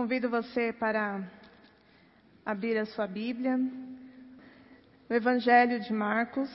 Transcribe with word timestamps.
Convido 0.00 0.30
você 0.30 0.72
para 0.72 1.28
abrir 2.46 2.78
a 2.78 2.86
sua 2.86 3.04
Bíblia, 3.04 3.56
no 3.56 5.16
Evangelho 5.16 5.80
de 5.80 5.92
Marcos, 5.92 6.48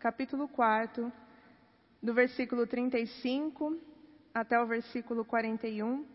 capítulo 0.00 0.48
4, 0.48 1.12
do 2.02 2.14
versículo 2.14 2.66
35 2.66 3.78
até 4.32 4.58
o 4.58 4.66
versículo 4.66 5.22
41. 5.22 6.06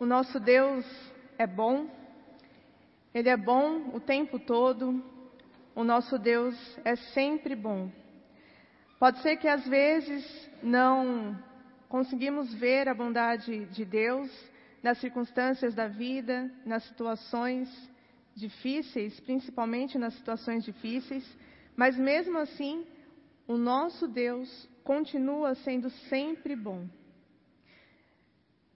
O 0.00 0.04
nosso 0.04 0.40
Deus 0.40 0.84
é 1.38 1.46
bom, 1.46 1.88
Ele 3.14 3.28
é 3.28 3.36
bom 3.36 3.94
o 3.94 4.00
tempo 4.00 4.36
todo, 4.36 5.00
o 5.76 5.84
nosso 5.84 6.18
Deus 6.18 6.56
é 6.84 6.96
sempre 6.96 7.54
bom. 7.54 7.99
Pode 9.00 9.18
ser 9.22 9.38
que 9.38 9.48
às 9.48 9.66
vezes 9.66 10.50
não 10.62 11.34
conseguimos 11.88 12.52
ver 12.52 12.86
a 12.86 12.92
bondade 12.92 13.64
de 13.64 13.82
Deus 13.82 14.30
nas 14.82 14.98
circunstâncias 14.98 15.74
da 15.74 15.88
vida, 15.88 16.52
nas 16.66 16.84
situações 16.84 17.66
difíceis, 18.34 19.18
principalmente 19.20 19.96
nas 19.96 20.12
situações 20.12 20.62
difíceis, 20.62 21.26
mas 21.74 21.96
mesmo 21.96 22.36
assim, 22.36 22.86
o 23.48 23.56
nosso 23.56 24.06
Deus 24.06 24.68
continua 24.84 25.54
sendo 25.54 25.88
sempre 26.10 26.54
bom. 26.54 26.86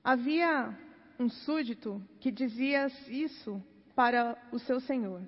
Havia 0.03 0.75
um 1.21 1.29
súdito 1.29 2.03
que 2.19 2.31
dizia 2.31 2.87
isso 3.09 3.63
para 3.95 4.39
o 4.51 4.59
seu 4.59 4.81
senhor. 4.81 5.21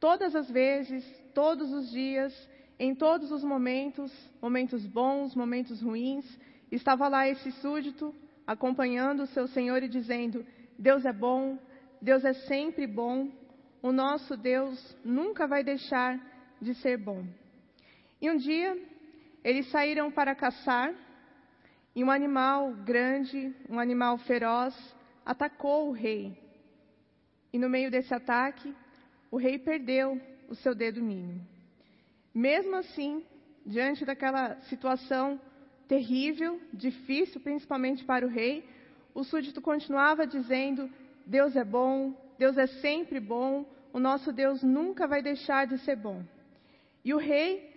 Todas 0.00 0.34
as 0.34 0.50
vezes, 0.50 1.04
todos 1.32 1.72
os 1.72 1.92
dias, 1.92 2.34
em 2.82 2.96
todos 2.96 3.30
os 3.30 3.44
momentos, 3.44 4.12
momentos 4.40 4.84
bons, 4.84 5.36
momentos 5.36 5.80
ruins, 5.80 6.26
estava 6.68 7.06
lá 7.06 7.28
esse 7.28 7.52
súdito 7.52 8.12
acompanhando 8.44 9.22
o 9.22 9.26
seu 9.28 9.46
Senhor 9.46 9.84
e 9.84 9.88
dizendo: 9.88 10.44
Deus 10.76 11.04
é 11.04 11.12
bom, 11.12 11.56
Deus 12.00 12.24
é 12.24 12.32
sempre 12.32 12.88
bom, 12.88 13.30
o 13.80 13.92
nosso 13.92 14.36
Deus 14.36 14.96
nunca 15.04 15.46
vai 15.46 15.62
deixar 15.62 16.18
de 16.60 16.74
ser 16.74 16.96
bom. 16.96 17.24
E 18.20 18.28
um 18.28 18.36
dia, 18.36 18.76
eles 19.44 19.70
saíram 19.70 20.10
para 20.10 20.34
caçar 20.34 20.92
e 21.94 22.02
um 22.02 22.10
animal 22.10 22.72
grande, 22.84 23.54
um 23.70 23.78
animal 23.78 24.18
feroz, 24.18 24.74
atacou 25.24 25.88
o 25.88 25.92
rei. 25.92 26.36
E 27.52 27.58
no 27.60 27.68
meio 27.68 27.92
desse 27.92 28.12
ataque, 28.12 28.74
o 29.30 29.36
rei 29.36 29.56
perdeu 29.56 30.20
o 30.48 30.56
seu 30.56 30.74
dedo 30.74 31.00
mínimo. 31.00 31.51
Mesmo 32.34 32.76
assim, 32.76 33.24
diante 33.64 34.04
daquela 34.04 34.60
situação 34.62 35.40
terrível, 35.86 36.60
difícil, 36.72 37.40
principalmente 37.40 38.04
para 38.04 38.26
o 38.26 38.28
rei, 38.28 38.64
o 39.14 39.22
súdito 39.22 39.60
continuava 39.60 40.26
dizendo: 40.26 40.90
Deus 41.26 41.54
é 41.56 41.64
bom, 41.64 42.14
Deus 42.38 42.56
é 42.56 42.66
sempre 42.66 43.20
bom, 43.20 43.66
o 43.92 44.00
nosso 44.00 44.32
Deus 44.32 44.62
nunca 44.62 45.06
vai 45.06 45.22
deixar 45.22 45.66
de 45.66 45.78
ser 45.78 45.96
bom. 45.96 46.22
E 47.04 47.12
o 47.12 47.18
rei, 47.18 47.70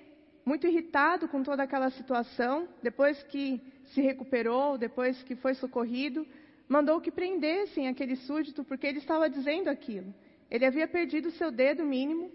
muito 0.45 0.66
irritado 0.67 1.28
com 1.28 1.44
toda 1.44 1.64
aquela 1.64 1.90
situação, 1.90 2.67
depois 2.81 3.22
que 3.23 3.62
se 3.88 4.02
recuperou, 4.02 4.78
depois 4.78 5.22
que 5.23 5.36
foi 5.36 5.53
socorrido, 5.56 6.25
mandou 6.67 7.02
que 7.02 7.12
prendessem 7.12 7.88
aquele 7.88 8.16
súdito 8.16 8.64
porque 8.64 8.88
ele 8.88 9.00
estava 9.00 9.30
dizendo 9.30 9.69
aquilo. 9.69 10.14
Ele 10.50 10.66
havia 10.66 10.88
perdido 10.88 11.31
seu 11.31 11.52
dedo 11.52 11.84
mínimo 11.84 12.31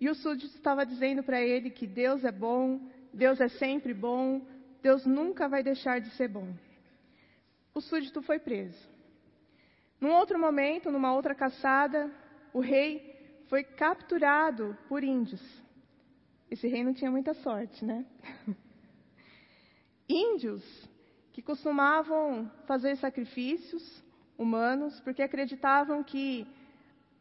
e 0.00 0.08
o 0.08 0.14
súdito 0.14 0.54
estava 0.56 0.86
dizendo 0.86 1.22
para 1.22 1.42
ele 1.42 1.68
que 1.68 1.86
Deus 1.86 2.24
é 2.24 2.32
bom, 2.32 2.80
Deus 3.12 3.38
é 3.40 3.48
sempre 3.48 3.92
bom, 3.92 4.40
Deus 4.82 5.04
nunca 5.04 5.46
vai 5.46 5.62
deixar 5.62 6.00
de 6.00 6.08
ser 6.12 6.28
bom. 6.28 6.48
O 7.74 7.80
súdito 7.82 8.22
foi 8.22 8.38
preso. 8.38 8.88
Num 10.00 10.12
outro 10.12 10.38
momento, 10.38 10.90
numa 10.90 11.12
outra 11.12 11.34
caçada, 11.34 12.10
o 12.54 12.60
rei 12.60 13.14
foi 13.48 13.62
capturado 13.62 14.76
por 14.88 15.04
índios. 15.04 15.42
Esse 16.50 16.66
rei 16.66 16.82
não 16.82 16.94
tinha 16.94 17.10
muita 17.10 17.34
sorte, 17.34 17.84
né? 17.84 18.06
índios 20.08 20.64
que 21.32 21.42
costumavam 21.42 22.50
fazer 22.66 22.96
sacrifícios 22.96 24.02
humanos 24.38 24.98
porque 25.00 25.22
acreditavam 25.22 26.02
que 26.02 26.46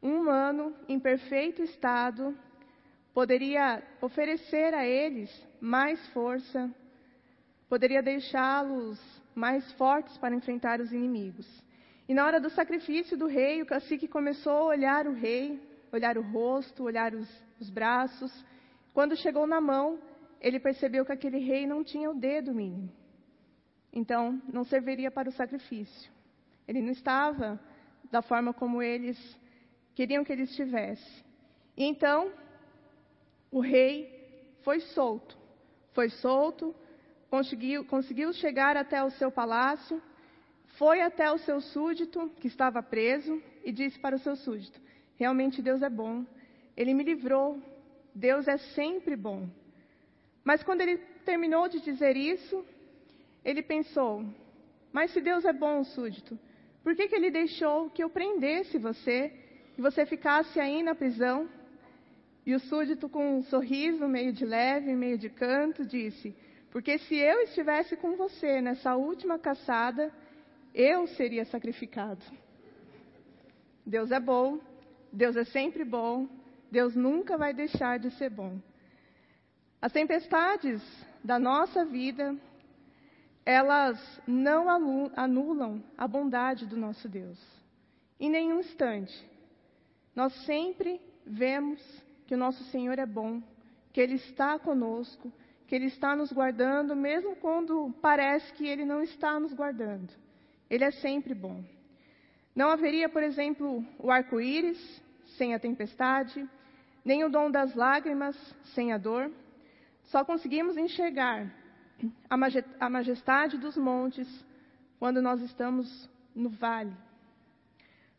um 0.01 0.22
humano 0.22 0.73
em 0.88 0.97
perfeito 0.97 1.61
estado 1.61 2.35
poderia 3.14 3.84
oferecer 4.02 4.74
a 4.74 4.86
eles 4.86 5.30
mais 5.59 6.06
força, 6.09 6.70
poderia 7.68 8.02
deixá-los 8.02 9.00
mais 9.36 9.72
fortes 9.74 10.18
para 10.18 10.36
enfrentar 10.36 10.80
os 10.80 10.92
inimigos. 10.92 11.47
E 12.08 12.14
na 12.14 12.25
hora 12.25 12.40
do 12.40 12.50
sacrifício 12.50 13.18
do 13.18 13.28
rei, 13.28 13.62
o 13.62 13.66
cacique 13.66 14.08
começou 14.08 14.52
a 14.52 14.66
olhar 14.66 15.08
o 15.08 15.14
rei, 15.14 15.62
olhar 15.92 16.18
o 16.18 16.22
rosto, 16.22 16.84
olhar 16.84 17.14
os, 17.14 17.30
os 17.59 17.70
braços. 17.70 18.34
Quando 18.94 19.16
chegou 19.16 19.46
na 19.46 19.62
mão, 19.62 20.00
ele 20.41 20.59
percebeu 20.59 21.06
que 21.06 21.12
aquele 21.12 21.38
rei 21.38 21.68
não 21.68 21.84
tinha 21.84 22.09
o 22.09 22.16
dedo 22.16 22.53
mínimo. 22.53 22.91
Então, 23.94 24.41
não 24.52 24.64
serviria 24.64 25.12
para 25.12 25.30
o 25.30 25.31
sacrifício. 25.31 26.12
Ele 26.68 26.81
não 26.81 26.91
estava 26.91 27.59
da 28.12 28.22
forma 28.22 28.53
como 28.53 28.81
eles 28.81 29.18
queriam 29.96 30.24
que 30.24 30.31
ele 30.31 30.44
estivesse. 30.44 31.24
E 31.76 31.84
então, 31.84 32.31
o 33.51 33.59
rei 33.59 34.57
foi 34.61 34.79
solto. 34.79 35.37
Foi 35.93 36.09
solto, 36.09 36.75
conseguiu, 37.29 37.83
conseguiu 37.85 38.31
chegar 38.33 38.77
até 38.77 39.03
o 39.03 39.09
seu 39.11 39.31
palácio, 39.31 40.01
foi 40.77 41.01
até 41.01 41.31
o 41.31 41.37
seu 41.39 41.59
súdito, 41.59 42.29
que 42.39 42.47
estava 42.47 42.81
preso, 42.81 43.41
e 43.63 43.71
disse 43.71 43.99
para 43.99 44.15
o 44.15 44.19
seu 44.19 44.35
súdito: 44.35 44.79
Realmente 45.15 45.61
Deus 45.61 45.81
é 45.81 45.89
bom, 45.89 46.25
ele 46.77 46.93
me 46.93 47.03
livrou, 47.03 47.61
Deus 48.13 48.47
é 48.47 48.57
sempre 48.57 49.15
bom. 49.15 49.49
Mas 50.43 50.63
quando 50.63 50.81
ele 50.81 50.97
terminou 51.25 51.67
de 51.67 51.79
dizer 51.81 52.16
isso, 52.16 52.66
ele 53.43 53.61
pensou: 53.61 54.23
Mas 54.91 55.11
se 55.11 55.21
Deus 55.21 55.43
é 55.43 55.53
bom, 55.53 55.83
súdito, 55.83 56.39
por 56.83 56.95
que, 56.95 57.07
que 57.07 57.16
ele 57.16 57.31
deixou 57.31 57.89
que 57.89 58.03
eu 58.03 58.09
prendesse 58.09 58.77
você 58.77 59.33
e 59.77 59.81
você 59.81 60.05
ficasse 60.05 60.59
aí 60.59 60.81
na 60.81 60.95
prisão? 60.95 61.49
E 62.45 62.55
o 62.55 62.59
súdito, 62.59 63.07
com 63.09 63.38
um 63.38 63.44
sorriso 63.44 64.07
meio 64.07 64.31
de 64.33 64.45
leve, 64.45 64.95
meio 64.95 65.17
de 65.17 65.29
canto, 65.29 65.85
disse: 65.85 66.35
Porque 66.72 66.97
se 66.97 67.16
eu 67.16 67.41
estivesse 67.41 67.95
com 67.97 68.16
você 68.16 68.61
nessa 68.61 68.95
última 68.95 69.38
caçada, 69.38 70.11
eu 70.73 71.07
seria 71.07 71.45
sacrificado. 71.45 72.23
Deus 73.85 74.11
é 74.11 74.19
bom, 74.19 74.59
Deus 75.11 75.35
é 75.35 75.44
sempre 75.44 75.83
bom, 75.83 76.28
Deus 76.72 76.95
nunca 76.95 77.38
vai 77.38 77.53
deixar 77.53 77.97
de 77.99 78.11
ser 78.11 78.29
bom. 78.29 78.59
As 79.81 79.91
tempestades 79.91 80.81
da 81.23 81.39
nossa 81.39 81.85
vida, 81.85 82.35
elas 83.45 84.22
não 84.28 84.69
anulam 85.16 85.83
a 85.97 86.07
bondade 86.07 86.66
do 86.66 86.78
nosso 86.78 87.07
Deus. 87.07 87.39
Em 88.19 88.29
nenhum 88.29 88.59
instante. 88.59 89.28
Nós 90.16 90.33
sempre 90.45 90.99
vemos 91.25 91.79
que 92.29 92.35
o 92.35 92.38
nosso 92.38 92.63
Senhor 92.66 93.00
é 93.00 93.07
bom, 93.07 93.41
que 93.91 94.00
Ele 94.00 94.13
está 94.13 94.59
conosco, 94.59 95.34
que 95.66 95.73
Ele 95.73 95.88
está 95.88 96.16
nos 96.16 96.31
guardando, 96.31 96.95
mesmo 96.95 97.35
quando 97.38 97.91
parece 98.03 98.53
que 98.53 98.67
Ele 98.67 98.85
não 98.85 99.01
está 99.01 99.40
nos 99.40 99.51
guardando. 99.51 100.13
Ele 100.69 100.84
é 100.84 100.91
sempre 100.91 101.34
bom. 101.34 101.66
Não 102.56 102.69
haveria, 102.69 103.09
por 103.09 103.23
exemplo, 103.23 103.84
o 103.97 104.12
arco-íris 104.12 104.79
sem 105.38 105.56
a 105.56 105.59
tempestade, 105.59 106.47
nem 107.03 107.23
o 107.23 107.29
dom 107.29 107.50
das 107.50 107.73
lágrimas 107.73 108.38
sem 108.75 108.94
a 108.94 109.00
dor. 109.00 109.31
Só 110.03 110.23
conseguimos 110.23 110.78
enxergar 110.78 111.51
a 112.29 112.90
majestade 112.91 113.57
dos 113.57 113.75
montes 113.75 114.28
quando 114.99 115.20
nós 115.20 115.41
estamos 115.41 116.08
no 116.35 116.49
vale. 116.49 116.93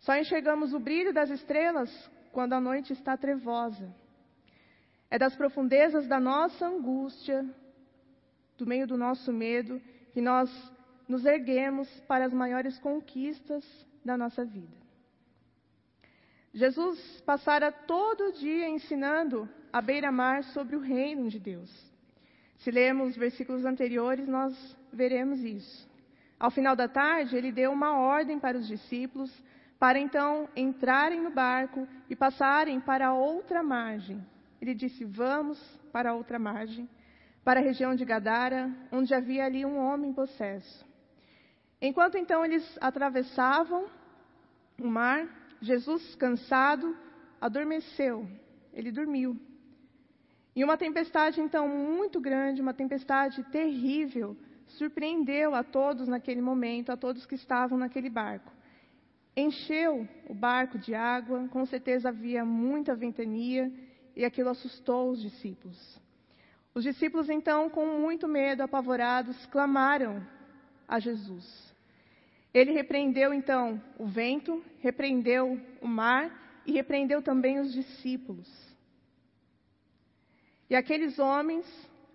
Só 0.00 0.16
enxergamos 0.16 0.74
o 0.74 0.80
brilho 0.80 1.14
das 1.14 1.30
estrelas 1.30 2.10
quando 2.32 2.54
a 2.54 2.60
noite 2.60 2.92
está 2.92 3.16
trevosa. 3.16 3.99
É 5.10 5.18
das 5.18 5.34
profundezas 5.34 6.06
da 6.06 6.20
nossa 6.20 6.66
angústia, 6.66 7.44
do 8.56 8.66
meio 8.66 8.86
do 8.86 8.96
nosso 8.96 9.32
medo, 9.32 9.80
que 10.12 10.20
nós 10.20 10.50
nos 11.08 11.24
erguemos 11.24 11.88
para 12.06 12.24
as 12.24 12.32
maiores 12.32 12.78
conquistas 12.78 13.64
da 14.04 14.16
nossa 14.16 14.44
vida. 14.44 14.78
Jesus 16.52 17.20
passara 17.22 17.70
todo 17.70 18.28
o 18.28 18.32
dia 18.32 18.68
ensinando 18.68 19.48
à 19.72 19.80
beira-mar 19.80 20.44
sobre 20.44 20.76
o 20.76 20.80
reino 20.80 21.28
de 21.28 21.38
Deus. 21.38 21.70
Se 22.58 22.70
lermos 22.70 23.10
os 23.10 23.16
versículos 23.16 23.64
anteriores, 23.64 24.28
nós 24.28 24.76
veremos 24.92 25.42
isso. 25.42 25.88
Ao 26.38 26.50
final 26.50 26.74
da 26.74 26.88
tarde, 26.88 27.36
ele 27.36 27.52
deu 27.52 27.72
uma 27.72 27.98
ordem 27.98 28.38
para 28.38 28.56
os 28.56 28.66
discípulos 28.66 29.30
para 29.78 29.98
então 29.98 30.46
entrarem 30.54 31.22
no 31.22 31.30
barco 31.30 31.88
e 32.08 32.14
passarem 32.14 32.78
para 32.80 33.14
outra 33.14 33.62
margem. 33.62 34.22
Ele 34.60 34.74
disse: 34.74 35.04
Vamos 35.04 35.58
para 35.92 36.10
a 36.10 36.14
outra 36.14 36.38
margem. 36.38 36.88
para 37.42 37.58
a 37.58 37.62
região 37.62 37.94
de 37.94 38.04
Gadara, 38.04 38.70
onde 38.92 39.14
havia 39.14 39.46
ali 39.46 39.64
um 39.64 39.78
homem 39.78 40.12
possesso. 40.12 40.84
Enquanto 41.80 42.18
então 42.18 42.44
eles 42.44 42.78
atravessavam 42.80 43.86
o 44.78 44.86
mar, 44.86 45.26
Jesus, 45.60 46.14
cansado, 46.16 46.94
adormeceu, 47.40 48.28
ele 48.74 48.92
dormiu. 48.92 49.38
E 50.54 50.62
uma 50.62 50.76
tempestade 50.76 51.40
então 51.40 51.66
muito 51.66 52.20
grande, 52.20 52.60
uma 52.60 52.74
tempestade 52.74 53.42
terrível, 53.44 54.36
surpreendeu 54.66 55.54
a 55.54 55.62
todos 55.62 56.06
naquele 56.06 56.42
momento, 56.42 56.90
a 56.90 56.96
todos 56.96 57.24
que 57.24 57.34
estavam 57.34 57.78
naquele 57.78 58.10
barco. 58.10 58.52
Encheu 59.36 60.06
o 60.28 60.34
barco 60.34 60.78
de 60.78 60.94
água, 60.94 61.48
com 61.48 61.64
certeza 61.64 62.10
havia 62.10 62.44
muita 62.44 62.94
ventania, 62.94 63.72
e 64.16 64.24
aquilo 64.24 64.50
assustou 64.50 65.10
os 65.10 65.20
discípulos. 65.20 66.00
Os 66.74 66.84
discípulos, 66.84 67.28
então, 67.28 67.68
com 67.68 67.86
muito 67.98 68.28
medo, 68.28 68.62
apavorados, 68.62 69.46
clamaram 69.46 70.24
a 70.86 70.98
Jesus. 70.98 71.74
Ele 72.52 72.72
repreendeu, 72.72 73.32
então, 73.32 73.82
o 73.98 74.06
vento, 74.06 74.62
repreendeu 74.80 75.60
o 75.80 75.88
mar 75.88 76.62
e 76.66 76.72
repreendeu 76.72 77.22
também 77.22 77.58
os 77.58 77.72
discípulos. 77.72 78.48
E 80.68 80.76
aqueles 80.76 81.18
homens, 81.18 81.66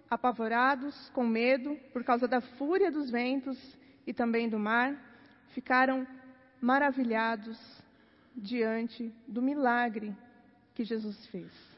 apavorados, 0.10 1.10
com 1.10 1.26
medo, 1.26 1.76
por 1.92 2.04
causa 2.04 2.28
da 2.28 2.40
fúria 2.40 2.92
dos 2.92 3.10
ventos 3.10 3.58
e 4.08 4.14
também 4.14 4.48
do 4.48 4.60
mar, 4.60 4.96
ficaram 5.54 6.08
maravilhados 6.62 7.60
diante 8.36 9.14
do 9.28 9.42
milagre 9.42 10.16
que 10.74 10.84
Jesus 10.84 11.26
fez. 11.28 11.75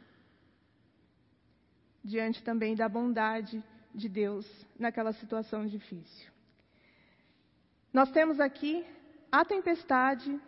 Diante 2.07 2.42
também 2.42 2.74
da 2.74 2.88
bondade 2.88 3.62
de 3.94 4.07
Deus 4.07 4.48
naquela 4.80 5.12
situação 5.12 5.65
difícil. 5.65 6.31
Nós 7.92 8.09
temos 8.12 8.39
aqui 8.39 8.86
a 9.30 9.44
tempestade 9.44 10.39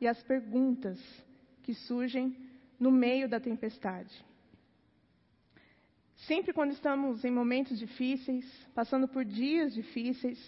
e 0.00 0.06
as 0.06 0.22
perguntas 0.22 1.00
que 1.64 1.74
surgem 1.74 2.36
no 2.78 2.92
meio 2.92 3.28
da 3.28 3.40
tempestade. 3.40 4.24
Sempre 6.28 6.52
quando 6.52 6.70
estamos 6.70 7.24
em 7.24 7.32
momentos 7.32 7.76
difíceis, 7.76 8.44
passando 8.72 9.08
por 9.08 9.24
dias 9.24 9.74
difíceis, 9.74 10.38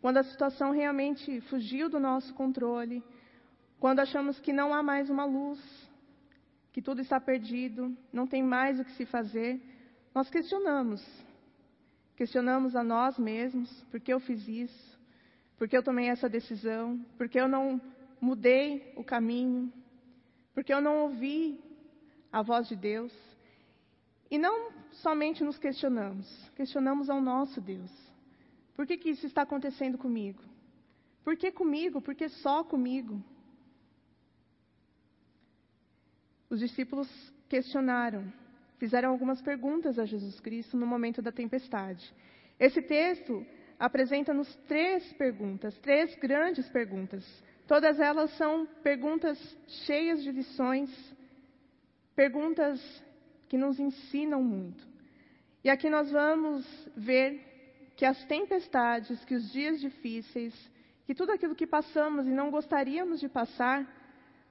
quando 0.00 0.16
a 0.16 0.24
situação 0.24 0.72
realmente 0.72 1.40
fugiu 1.42 1.88
do 1.88 2.00
nosso 2.00 2.34
controle, 2.34 3.04
quando 3.78 4.00
achamos 4.00 4.40
que 4.40 4.52
não 4.52 4.74
há 4.74 4.82
mais 4.82 5.08
uma 5.08 5.24
luz, 5.24 5.60
que 6.72 6.82
tudo 6.82 7.00
está 7.00 7.20
perdido, 7.20 7.96
não 8.12 8.26
tem 8.26 8.42
mais 8.42 8.80
o 8.80 8.84
que 8.84 8.92
se 8.92 9.06
fazer, 9.06 9.60
nós 10.14 10.28
questionamos. 10.30 11.02
Questionamos 12.16 12.76
a 12.76 12.84
nós 12.84 13.18
mesmos, 13.18 13.70
por 13.90 13.98
que 13.98 14.12
eu 14.12 14.20
fiz 14.20 14.46
isso? 14.46 15.00
Por 15.56 15.68
que 15.68 15.76
eu 15.76 15.82
tomei 15.82 16.08
essa 16.08 16.28
decisão? 16.28 16.98
Por 17.16 17.28
que 17.28 17.38
eu 17.38 17.48
não 17.48 17.80
mudei 18.20 18.92
o 18.96 19.02
caminho? 19.02 19.72
Por 20.54 20.62
que 20.62 20.72
eu 20.72 20.80
não 20.80 20.98
ouvi 20.98 21.58
a 22.30 22.42
voz 22.42 22.68
de 22.68 22.76
Deus? 22.76 23.12
E 24.30 24.38
não 24.38 24.70
somente 24.92 25.42
nos 25.42 25.58
questionamos, 25.58 26.26
questionamos 26.56 27.08
ao 27.08 27.20
nosso 27.20 27.60
Deus. 27.60 27.90
Por 28.74 28.86
que, 28.86 28.96
que 28.96 29.10
isso 29.10 29.26
está 29.26 29.42
acontecendo 29.42 29.98
comigo? 29.98 30.42
Por 31.24 31.36
que 31.36 31.52
comigo? 31.52 32.00
Por 32.00 32.14
que 32.14 32.28
só 32.28 32.64
comigo? 32.64 33.22
Os 36.48 36.60
discípulos 36.60 37.08
questionaram, 37.48 38.32
fizeram 38.82 39.10
algumas 39.10 39.40
perguntas 39.40 39.96
a 39.96 40.04
Jesus 40.04 40.40
Cristo 40.40 40.76
no 40.76 40.84
momento 40.84 41.22
da 41.22 41.30
tempestade. 41.30 42.12
Esse 42.58 42.82
texto 42.82 43.46
apresenta-nos 43.78 44.52
três 44.66 45.12
perguntas, 45.12 45.78
três 45.78 46.12
grandes 46.16 46.68
perguntas. 46.68 47.24
Todas 47.68 48.00
elas 48.00 48.36
são 48.36 48.66
perguntas 48.82 49.38
cheias 49.86 50.20
de 50.24 50.32
lições, 50.32 50.90
perguntas 52.16 52.80
que 53.48 53.56
nos 53.56 53.78
ensinam 53.78 54.42
muito. 54.42 54.84
E 55.62 55.70
aqui 55.70 55.88
nós 55.88 56.10
vamos 56.10 56.66
ver 56.96 57.40
que 57.96 58.04
as 58.04 58.24
tempestades, 58.24 59.24
que 59.26 59.36
os 59.36 59.52
dias 59.52 59.80
difíceis, 59.80 60.52
que 61.06 61.14
tudo 61.14 61.30
aquilo 61.30 61.54
que 61.54 61.68
passamos 61.68 62.26
e 62.26 62.30
não 62.30 62.50
gostaríamos 62.50 63.20
de 63.20 63.28
passar, 63.28 63.86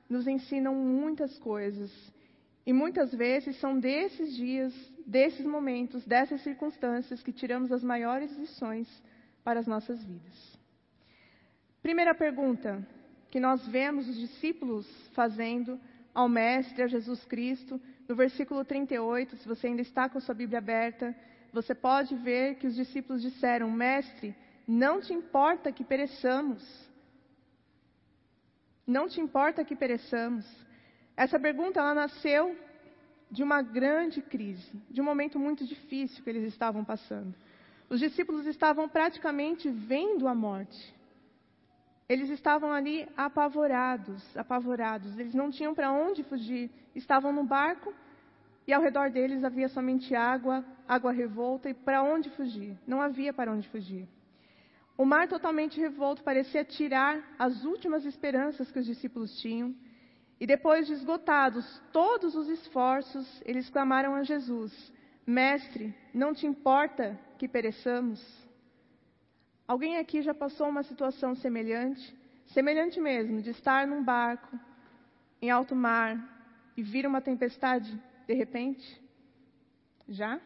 nos 0.08 0.26
ensinam 0.26 0.74
muitas 0.74 1.38
coisas. 1.38 1.92
E 2.66 2.72
muitas 2.72 3.14
vezes 3.14 3.56
são 3.60 3.80
desses 3.80 4.36
dias, 4.36 4.74
desses 5.06 5.46
momentos, 5.46 6.06
dessas 6.06 6.42
circunstâncias 6.42 7.24
que 7.24 7.32
tiramos 7.32 7.72
as 7.72 7.84
maiores 7.84 8.32
lições 8.38 8.88
para 9.44 9.60
as 9.60 9.68
nossas 9.68 10.04
vidas. 10.04 10.60
Primeira 11.82 12.14
pergunta 12.14 12.86
que 13.30 13.40
nós 13.40 13.66
vemos 13.68 14.08
os 14.08 14.16
discípulos 14.16 14.88
fazendo 15.14 15.80
ao 16.14 16.30
Mestre, 16.30 16.84
a 16.84 16.88
Jesus 16.88 17.24
Cristo, 17.26 17.82
no 18.08 18.16
versículo 18.16 18.64
38, 18.64 19.38
se 19.38 19.48
você 19.48 19.68
ainda 19.68 19.82
está 19.82 20.10
com 20.10 20.20
sua 20.20 20.36
Bíblia 20.36 20.60
aberta, 20.60 21.16
você 21.52 21.74
pode 21.74 22.16
ver 22.16 22.56
que 22.56 22.68
os 22.68 22.76
discípulos 22.76 23.22
disseram: 23.22 23.72
Mestre, 23.72 24.36
não 24.68 25.02
te 25.02 25.14
importa 25.14 25.72
que 25.72 25.84
pereçamos. 25.84 26.62
Não 28.86 29.08
te 29.08 29.20
importa 29.20 29.64
que 29.64 29.76
pereçamos. 29.76 30.46
Essa 31.16 31.40
pergunta 31.40 31.80
ela 31.80 31.94
nasceu 31.94 32.56
de 33.30 33.44
uma 33.44 33.62
grande 33.62 34.22
crise, 34.22 34.72
de 34.90 35.00
um 35.00 35.04
momento 35.04 35.40
muito 35.40 35.66
difícil 35.66 36.24
que 36.24 36.30
eles 36.30 36.44
estavam 36.52 36.84
passando. 36.84 37.34
Os 37.90 38.00
discípulos 38.00 38.46
estavam 38.46 38.88
praticamente 38.88 39.70
vendo 39.70 40.28
a 40.28 40.36
morte. 40.36 40.94
Eles 42.08 42.30
estavam 42.30 42.72
ali 42.72 43.08
apavorados, 43.16 44.36
apavorados. 44.36 45.18
Eles 45.18 45.34
não 45.34 45.50
tinham 45.50 45.74
para 45.74 45.92
onde 45.92 46.24
fugir. 46.24 46.70
Estavam 46.94 47.32
no 47.32 47.44
barco 47.44 47.94
e 48.68 48.74
ao 48.74 48.82
redor 48.82 49.10
deles 49.10 49.44
havia 49.44 49.70
somente 49.70 50.14
água, 50.14 50.64
água 50.88 51.12
revolta 51.12 51.70
e 51.70 51.74
para 51.74 52.04
onde 52.04 52.30
fugir? 52.32 52.78
Não 52.86 53.02
havia 53.02 53.34
para 53.34 53.52
onde 53.52 53.68
fugir. 53.70 54.08
O 54.98 55.06
mar 55.06 55.28
totalmente 55.28 55.80
revolto 55.80 56.22
parecia 56.22 56.64
tirar 56.64 57.36
as 57.40 57.64
últimas 57.64 58.06
esperanças 58.06 58.70
que 58.72 58.80
os 58.80 58.86
discípulos 58.86 59.40
tinham. 59.40 59.74
E 60.42 60.48
depois 60.48 60.88
de 60.88 60.94
esgotados 60.94 61.80
todos 61.94 62.34
os 62.36 62.50
esforços, 62.50 63.44
eles 63.46 63.70
clamaram 63.70 64.16
a 64.16 64.24
Jesus: 64.24 64.92
Mestre, 65.24 65.96
não 66.12 66.34
te 66.34 66.48
importa 66.48 67.16
que 67.38 67.48
pereçamos? 67.48 68.20
Alguém 69.68 69.98
aqui 69.98 70.24
já 70.24 70.34
passou 70.34 70.68
uma 70.68 70.82
situação 70.82 71.36
semelhante? 71.36 72.20
Semelhante 72.48 73.00
mesmo, 73.00 73.40
de 73.40 73.52
estar 73.52 73.86
num 73.86 74.04
barco 74.04 74.60
em 75.40 75.52
alto 75.52 75.76
mar 75.76 76.18
e 76.76 76.82
vir 76.82 77.06
uma 77.06 77.22
tempestade 77.22 78.02
de 78.26 78.34
repente? 78.34 79.00
Já? 80.10 80.42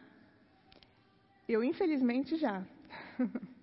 Eu, 1.48 1.64
infelizmente, 1.64 2.36
já. 2.36 2.62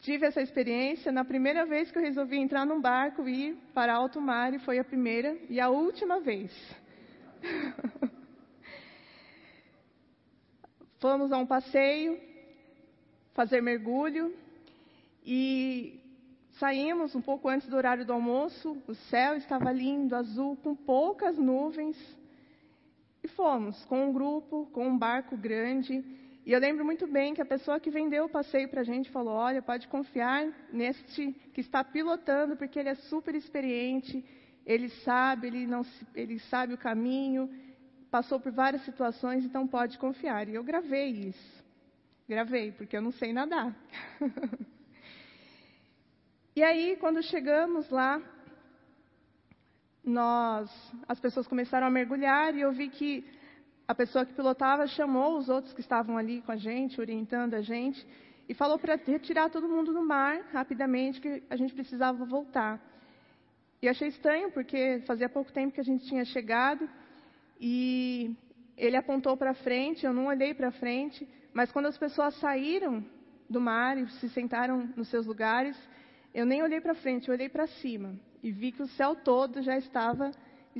Tive 0.00 0.26
essa 0.26 0.40
experiência 0.40 1.12
na 1.12 1.24
primeira 1.24 1.66
vez 1.66 1.90
que 1.90 1.98
eu 1.98 2.02
resolvi 2.02 2.38
entrar 2.38 2.64
num 2.64 2.80
barco 2.80 3.28
e 3.28 3.48
ir 3.48 3.56
para 3.74 3.94
alto 3.94 4.18
mar, 4.20 4.54
e 4.54 4.58
foi 4.58 4.78
a 4.78 4.84
primeira 4.84 5.36
e 5.48 5.60
a 5.60 5.68
última 5.68 6.20
vez. 6.20 6.50
Fomos 10.98 11.30
a 11.32 11.38
um 11.38 11.46
passeio 11.46 12.18
fazer 13.34 13.60
mergulho 13.60 14.34
e 15.24 16.00
saímos 16.58 17.14
um 17.14 17.20
pouco 17.20 17.48
antes 17.48 17.68
do 17.68 17.76
horário 17.76 18.04
do 18.04 18.12
almoço. 18.12 18.76
O 18.86 18.94
céu 18.94 19.36
estava 19.36 19.70
lindo, 19.70 20.16
azul, 20.16 20.56
com 20.56 20.74
poucas 20.74 21.36
nuvens. 21.36 21.96
E 23.22 23.28
fomos 23.28 23.84
com 23.84 24.08
um 24.08 24.12
grupo, 24.12 24.66
com 24.72 24.88
um 24.88 24.98
barco 24.98 25.36
grande. 25.36 26.02
E 26.44 26.52
eu 26.52 26.58
lembro 26.58 26.84
muito 26.84 27.06
bem 27.06 27.34
que 27.34 27.42
a 27.42 27.46
pessoa 27.46 27.78
que 27.78 27.90
vendeu 27.90 28.24
o 28.24 28.28
passeio 28.28 28.68
para 28.68 28.80
a 28.80 28.84
gente 28.84 29.10
falou: 29.10 29.34
Olha, 29.34 29.60
pode 29.60 29.86
confiar 29.88 30.46
neste 30.72 31.32
que 31.52 31.60
está 31.60 31.84
pilotando, 31.84 32.56
porque 32.56 32.78
ele 32.78 32.88
é 32.88 32.94
super 32.94 33.34
experiente, 33.34 34.24
ele 34.64 34.88
sabe, 35.04 35.48
ele, 35.48 35.66
não, 35.66 35.84
ele 36.14 36.38
sabe 36.38 36.74
o 36.74 36.78
caminho, 36.78 37.50
passou 38.10 38.40
por 38.40 38.52
várias 38.52 38.84
situações, 38.84 39.44
então 39.44 39.66
pode 39.66 39.98
confiar. 39.98 40.48
E 40.48 40.54
eu 40.54 40.64
gravei 40.64 41.10
isso. 41.10 41.64
Gravei, 42.28 42.72
porque 42.72 42.96
eu 42.96 43.02
não 43.02 43.12
sei 43.12 43.32
nadar. 43.32 43.74
e 46.54 46.62
aí, 46.62 46.96
quando 46.96 47.22
chegamos 47.22 47.90
lá, 47.90 48.22
nós, 50.04 50.70
as 51.08 51.20
pessoas 51.20 51.46
começaram 51.46 51.86
a 51.86 51.90
mergulhar 51.90 52.54
e 52.54 52.60
eu 52.60 52.72
vi 52.72 52.88
que 52.88 53.24
a 53.90 53.94
pessoa 53.94 54.24
que 54.24 54.32
pilotava 54.32 54.86
chamou 54.86 55.36
os 55.36 55.48
outros 55.48 55.74
que 55.74 55.80
estavam 55.80 56.16
ali 56.16 56.42
com 56.42 56.52
a 56.52 56.56
gente, 56.56 57.00
orientando 57.00 57.54
a 57.54 57.60
gente, 57.60 58.06
e 58.48 58.54
falou 58.54 58.78
para 58.78 58.94
retirar 58.94 59.50
todo 59.50 59.68
mundo 59.68 59.92
do 59.92 60.00
mar 60.00 60.42
rapidamente, 60.52 61.20
que 61.20 61.42
a 61.50 61.56
gente 61.56 61.74
precisava 61.74 62.24
voltar. 62.24 62.80
E 63.82 63.88
achei 63.88 64.06
estranho, 64.06 64.52
porque 64.52 65.02
fazia 65.08 65.28
pouco 65.28 65.50
tempo 65.50 65.74
que 65.74 65.80
a 65.80 65.88
gente 65.90 66.06
tinha 66.06 66.24
chegado, 66.24 66.88
e 67.60 68.32
ele 68.76 68.96
apontou 68.96 69.36
para 69.36 69.54
frente, 69.54 70.06
eu 70.06 70.12
não 70.12 70.26
olhei 70.26 70.54
para 70.54 70.70
frente, 70.70 71.28
mas 71.52 71.72
quando 71.72 71.86
as 71.86 71.98
pessoas 71.98 72.36
saíram 72.36 73.04
do 73.48 73.60
mar 73.60 73.98
e 73.98 74.08
se 74.20 74.28
sentaram 74.28 74.88
nos 74.96 75.08
seus 75.08 75.26
lugares, 75.26 75.76
eu 76.32 76.46
nem 76.46 76.62
olhei 76.62 76.80
para 76.80 76.94
frente, 76.94 77.28
eu 77.28 77.34
olhei 77.34 77.48
para 77.48 77.66
cima 77.66 78.14
e 78.40 78.52
vi 78.52 78.70
que 78.70 78.84
o 78.84 78.86
céu 78.86 79.16
todo 79.16 79.60
já 79.62 79.76
estava 79.76 80.30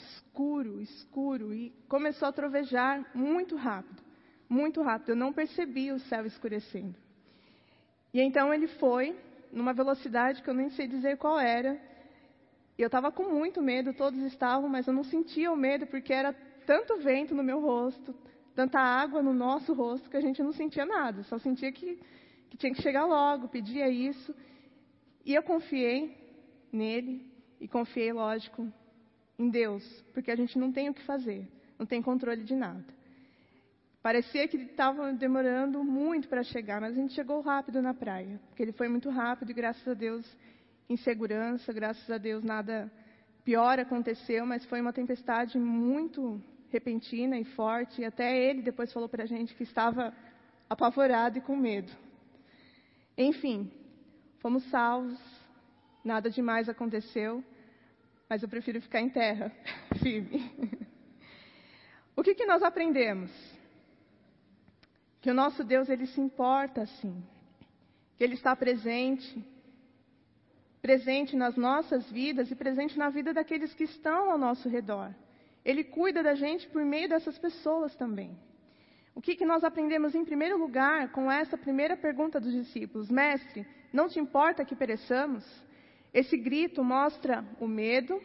escuro, 0.00 0.80
escuro 0.80 1.54
e 1.54 1.70
começou 1.88 2.28
a 2.28 2.32
trovejar 2.32 3.10
muito 3.14 3.56
rápido, 3.56 4.02
muito 4.48 4.82
rápido. 4.82 5.10
Eu 5.10 5.16
não 5.16 5.32
percebi 5.32 5.92
o 5.92 5.98
céu 5.98 6.26
escurecendo. 6.26 6.96
E 8.12 8.20
então 8.20 8.52
ele 8.52 8.66
foi 8.66 9.16
numa 9.52 9.72
velocidade 9.72 10.42
que 10.42 10.50
eu 10.50 10.54
nem 10.54 10.70
sei 10.70 10.86
dizer 10.88 11.16
qual 11.16 11.38
era. 11.38 11.80
Eu 12.78 12.86
estava 12.86 13.12
com 13.12 13.24
muito 13.24 13.60
medo, 13.60 13.92
todos 13.92 14.20
estavam, 14.22 14.68
mas 14.68 14.86
eu 14.86 14.94
não 14.94 15.04
sentia 15.04 15.52
o 15.52 15.56
medo 15.56 15.86
porque 15.86 16.12
era 16.12 16.32
tanto 16.66 16.96
vento 16.96 17.34
no 17.34 17.42
meu 17.42 17.60
rosto, 17.60 18.14
tanta 18.54 18.80
água 18.80 19.22
no 19.22 19.34
nosso 19.34 19.72
rosto 19.74 20.08
que 20.08 20.16
a 20.16 20.20
gente 20.20 20.42
não 20.42 20.52
sentia 20.52 20.86
nada, 20.86 21.22
só 21.24 21.38
sentia 21.38 21.70
que, 21.70 21.98
que 22.48 22.56
tinha 22.56 22.72
que 22.72 22.82
chegar 22.82 23.04
logo, 23.04 23.48
pedia 23.48 23.88
isso. 23.88 24.34
E 25.24 25.34
eu 25.34 25.42
confiei 25.42 26.16
nele 26.72 27.26
e 27.60 27.68
confiei, 27.68 28.12
lógico, 28.12 28.72
em 29.40 29.48
Deus, 29.48 29.82
porque 30.12 30.30
a 30.30 30.36
gente 30.36 30.58
não 30.58 30.70
tem 30.70 30.90
o 30.90 30.94
que 30.94 31.02
fazer, 31.02 31.48
não 31.78 31.86
tem 31.86 32.02
controle 32.02 32.44
de 32.44 32.54
nada. 32.54 32.84
Parecia 34.02 34.46
que 34.46 34.58
estava 34.58 35.12
demorando 35.14 35.82
muito 35.82 36.28
para 36.28 36.42
chegar, 36.42 36.78
mas 36.78 36.92
a 36.92 37.00
gente 37.00 37.14
chegou 37.14 37.40
rápido 37.40 37.80
na 37.80 37.94
praia, 37.94 38.38
porque 38.48 38.62
ele 38.62 38.72
foi 38.72 38.88
muito 38.88 39.08
rápido 39.08 39.50
e 39.50 39.54
graças 39.54 39.86
a 39.88 39.94
Deus 39.94 40.26
em 40.90 40.96
segurança, 40.96 41.72
graças 41.72 42.10
a 42.10 42.18
Deus 42.18 42.44
nada 42.44 42.92
pior 43.42 43.78
aconteceu, 43.78 44.44
mas 44.44 44.64
foi 44.66 44.80
uma 44.80 44.92
tempestade 44.92 45.58
muito 45.58 46.42
repentina 46.68 47.38
e 47.38 47.44
forte, 47.44 48.02
e 48.02 48.04
até 48.04 48.38
ele 48.38 48.60
depois 48.60 48.92
falou 48.92 49.08
para 49.08 49.24
a 49.24 49.26
gente 49.26 49.54
que 49.54 49.62
estava 49.62 50.12
apavorado 50.68 51.38
e 51.38 51.40
com 51.40 51.56
medo. 51.56 51.90
Enfim, 53.16 53.70
fomos 54.38 54.62
salvos, 54.70 55.18
nada 56.04 56.30
demais 56.30 56.68
aconteceu, 56.68 57.42
mas 58.30 58.44
eu 58.44 58.48
prefiro 58.48 58.80
ficar 58.80 59.00
em 59.00 59.08
terra, 59.08 59.50
firme. 60.00 60.40
o 62.14 62.22
que, 62.22 62.32
que 62.32 62.46
nós 62.46 62.62
aprendemos? 62.62 63.28
Que 65.20 65.32
o 65.32 65.34
nosso 65.34 65.64
Deus, 65.64 65.88
ele 65.88 66.06
se 66.06 66.20
importa 66.20 66.82
assim, 66.82 67.20
que 68.16 68.22
ele 68.22 68.34
está 68.34 68.54
presente, 68.54 69.44
presente 70.80 71.34
nas 71.34 71.56
nossas 71.56 72.08
vidas 72.08 72.52
e 72.52 72.54
presente 72.54 72.96
na 72.96 73.10
vida 73.10 73.34
daqueles 73.34 73.74
que 73.74 73.82
estão 73.82 74.30
ao 74.30 74.38
nosso 74.38 74.68
redor. 74.68 75.12
Ele 75.64 75.82
cuida 75.82 76.22
da 76.22 76.36
gente 76.36 76.68
por 76.68 76.84
meio 76.84 77.08
dessas 77.08 77.36
pessoas 77.36 77.96
também. 77.96 78.38
O 79.12 79.20
que, 79.20 79.34
que 79.34 79.44
nós 79.44 79.64
aprendemos 79.64 80.14
em 80.14 80.24
primeiro 80.24 80.56
lugar 80.56 81.10
com 81.10 81.30
essa 81.30 81.58
primeira 81.58 81.96
pergunta 81.96 82.38
dos 82.38 82.52
discípulos? 82.52 83.10
Mestre, 83.10 83.66
não 83.92 84.08
te 84.08 84.20
importa 84.20 84.64
que 84.64 84.76
pereçamos? 84.76 85.44
Esse 86.12 86.36
grito 86.36 86.82
mostra 86.82 87.44
o 87.60 87.68
medo, 87.68 88.20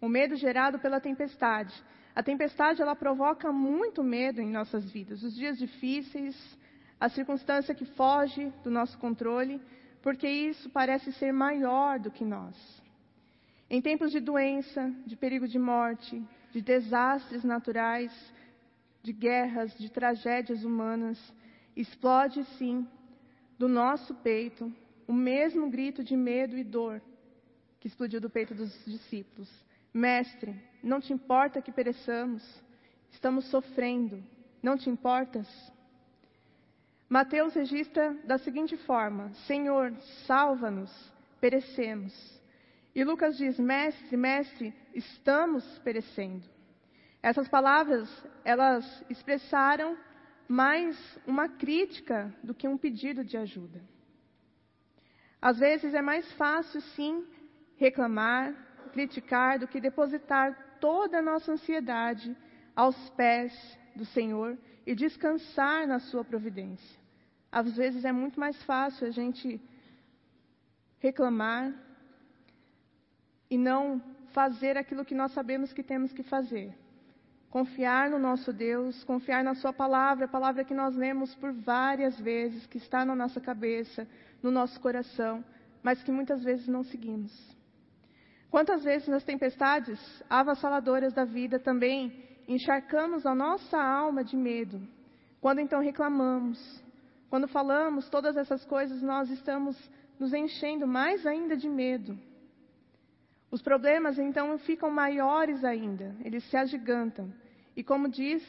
o 0.00 0.08
medo 0.08 0.34
gerado 0.34 0.78
pela 0.78 1.00
tempestade. 1.00 1.74
A 2.14 2.22
tempestade 2.22 2.82
ela 2.82 2.96
provoca 2.96 3.52
muito 3.52 4.02
medo 4.02 4.40
em 4.40 4.50
nossas 4.50 4.90
vidas, 4.90 5.22
os 5.22 5.34
dias 5.34 5.58
difíceis, 5.58 6.36
a 6.98 7.08
circunstância 7.08 7.74
que 7.74 7.84
foge 7.84 8.52
do 8.62 8.70
nosso 8.70 8.98
controle, 8.98 9.60
porque 10.02 10.28
isso 10.28 10.70
parece 10.70 11.12
ser 11.12 11.32
maior 11.32 11.98
do 11.98 12.10
que 12.10 12.24
nós. 12.24 12.82
Em 13.68 13.80
tempos 13.80 14.12
de 14.12 14.20
doença, 14.20 14.92
de 15.06 15.16
perigo 15.16 15.48
de 15.48 15.58
morte, 15.58 16.22
de 16.52 16.60
desastres 16.60 17.42
naturais, 17.42 18.12
de 19.02 19.12
guerras, 19.12 19.76
de 19.76 19.90
tragédias 19.90 20.64
humanas, 20.64 21.18
explode 21.76 22.44
sim 22.58 22.86
do 23.58 23.68
nosso 23.68 24.14
peito 24.16 24.72
o 25.06 25.12
mesmo 25.12 25.68
grito 25.70 26.02
de 26.02 26.16
medo 26.16 26.56
e 26.56 26.64
dor 26.64 27.00
que 27.80 27.88
explodiu 27.88 28.20
do 28.20 28.30
peito 28.30 28.54
dos 28.54 28.72
discípulos. 28.84 29.50
Mestre, 29.92 30.54
não 30.82 31.00
te 31.00 31.12
importa 31.12 31.62
que 31.62 31.70
pereçamos, 31.70 32.42
estamos 33.10 33.44
sofrendo, 33.46 34.22
não 34.62 34.76
te 34.76 34.88
importas? 34.90 35.46
Mateus 37.08 37.54
registra 37.54 38.16
da 38.24 38.38
seguinte 38.38 38.76
forma: 38.76 39.32
Senhor, 39.46 39.94
salva-nos, 40.26 40.90
perecemos. 41.40 42.12
E 42.94 43.04
Lucas 43.04 43.36
diz: 43.36 43.58
Mestre, 43.58 44.16
mestre, 44.16 44.74
estamos 44.94 45.64
perecendo. 45.80 46.44
Essas 47.22 47.48
palavras, 47.48 48.08
elas 48.44 49.04
expressaram 49.08 49.96
mais 50.48 50.96
uma 51.26 51.48
crítica 51.48 52.34
do 52.42 52.54
que 52.54 52.68
um 52.68 52.76
pedido 52.76 53.24
de 53.24 53.36
ajuda. 53.36 53.80
Às 55.48 55.58
vezes 55.58 55.92
é 55.92 56.00
mais 56.00 56.26
fácil, 56.42 56.80
sim, 56.96 57.14
reclamar, 57.76 58.54
criticar, 58.94 59.58
do 59.58 59.68
que 59.68 59.86
depositar 59.88 60.46
toda 60.80 61.18
a 61.18 61.26
nossa 61.30 61.52
ansiedade 61.52 62.34
aos 62.74 62.98
pés 63.10 63.52
do 63.94 64.06
Senhor 64.06 64.56
e 64.86 64.94
descansar 64.94 65.86
na 65.86 65.98
Sua 65.98 66.24
providência. 66.24 66.98
Às 67.52 67.76
vezes 67.76 68.06
é 68.06 68.12
muito 68.22 68.40
mais 68.40 68.56
fácil 68.70 69.06
a 69.06 69.10
gente 69.10 69.60
reclamar, 70.98 71.64
e 73.50 73.58
não 73.58 74.02
fazer 74.32 74.76
aquilo 74.78 75.04
que 75.04 75.14
nós 75.14 75.32
sabemos 75.32 75.72
que 75.72 75.82
temos 75.82 76.12
que 76.12 76.22
fazer. 76.22 76.72
Confiar 77.50 78.10
no 78.10 78.18
nosso 78.18 78.50
Deus, 78.52 79.04
confiar 79.04 79.44
na 79.44 79.54
Sua 79.54 79.72
palavra, 79.72 80.24
a 80.24 80.34
palavra 80.36 80.64
que 80.64 80.74
nós 80.74 80.96
lemos 80.96 81.34
por 81.34 81.52
várias 81.52 82.18
vezes, 82.18 82.66
que 82.66 82.78
está 82.78 83.04
na 83.04 83.14
nossa 83.14 83.40
cabeça, 83.40 84.08
no 84.44 84.50
nosso 84.50 84.78
coração, 84.78 85.42
mas 85.82 86.02
que 86.02 86.12
muitas 86.12 86.44
vezes 86.44 86.68
não 86.68 86.84
seguimos. 86.84 87.32
Quantas 88.50 88.84
vezes 88.84 89.08
nas 89.08 89.24
tempestades 89.24 89.98
avassaladoras 90.28 91.14
da 91.14 91.24
vida 91.24 91.58
também 91.58 92.12
encharcamos 92.46 93.24
a 93.24 93.34
nossa 93.34 93.82
alma 93.82 94.22
de 94.22 94.36
medo, 94.36 94.86
quando 95.40 95.60
então 95.60 95.80
reclamamos, 95.80 96.58
quando 97.30 97.48
falamos 97.48 98.08
todas 98.10 98.36
essas 98.36 98.64
coisas, 98.66 99.02
nós 99.02 99.30
estamos 99.30 99.76
nos 100.20 100.34
enchendo 100.34 100.86
mais 100.86 101.26
ainda 101.26 101.56
de 101.56 101.68
medo. 101.68 102.16
Os 103.50 103.62
problemas 103.62 104.18
então 104.18 104.58
ficam 104.58 104.90
maiores 104.90 105.64
ainda, 105.64 106.14
eles 106.22 106.44
se 106.50 106.56
agigantam. 106.56 107.32
E 107.74 107.82
como 107.82 108.08
diz 108.08 108.42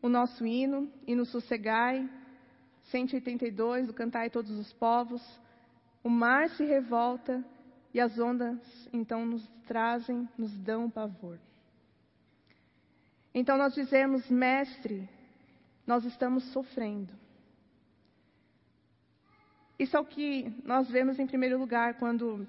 o 0.00 0.08
nosso 0.08 0.46
hino, 0.46 0.88
hino 1.04 1.24
Sossegai, 1.24 2.08
182, 2.90 3.86
do 3.86 3.94
Cantai 3.94 4.30
Todos 4.30 4.50
os 4.50 4.72
Povos, 4.72 5.22
o 6.02 6.08
mar 6.08 6.48
se 6.50 6.64
revolta 6.64 7.44
e 7.92 8.00
as 8.00 8.18
ondas 8.18 8.58
então 8.92 9.26
nos 9.26 9.46
trazem, 9.66 10.28
nos 10.36 10.56
dão 10.58 10.90
pavor. 10.90 11.38
Então 13.34 13.56
nós 13.56 13.74
dizemos, 13.74 14.28
mestre, 14.28 15.08
nós 15.86 16.04
estamos 16.04 16.44
sofrendo. 16.52 17.12
Isso 19.78 19.96
é 19.96 20.00
o 20.00 20.04
que 20.04 20.52
nós 20.64 20.90
vemos 20.90 21.18
em 21.18 21.26
primeiro 21.26 21.58
lugar 21.58 21.94
quando 21.94 22.46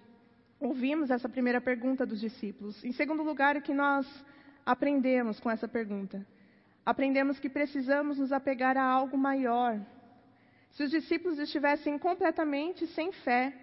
ouvimos 0.60 1.10
essa 1.10 1.30
primeira 1.30 1.62
pergunta 1.62 2.06
dos 2.06 2.20
discípulos. 2.20 2.84
Em 2.84 2.92
segundo 2.92 3.24
lugar, 3.24 3.56
o 3.56 3.62
que 3.62 3.74
nós 3.74 4.06
aprendemos 4.66 5.40
com 5.40 5.50
essa 5.50 5.68
pergunta? 5.68 6.26
Aprendemos 6.86 7.40
que 7.40 7.50
precisamos 7.50 8.18
nos 8.18 8.32
apegar 8.32 8.76
a 8.76 8.84
algo 8.84 9.18
maior. 9.18 9.80
Se 10.72 10.84
os 10.84 10.92
discípulos 10.92 11.38
estivessem 11.38 11.98
completamente 11.98 12.88
sem 12.88 13.12
fé, 13.12 13.54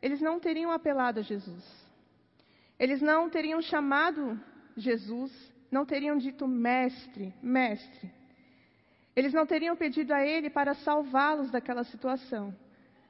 eles 0.00 0.20
não 0.20 0.38
teriam 0.38 0.70
apelado 0.70 1.20
a 1.20 1.22
Jesus. 1.22 1.64
Eles 2.78 3.00
não 3.00 3.30
teriam 3.30 3.62
chamado 3.62 4.38
Jesus, 4.76 5.32
não 5.70 5.86
teriam 5.86 6.16
dito 6.18 6.46
mestre, 6.46 7.32
mestre. 7.42 8.12
Eles 9.14 9.32
não 9.32 9.46
teriam 9.46 9.76
pedido 9.76 10.12
a 10.12 10.24
ele 10.24 10.50
para 10.50 10.74
salvá-los 10.74 11.50
daquela 11.50 11.84
situação, 11.84 12.54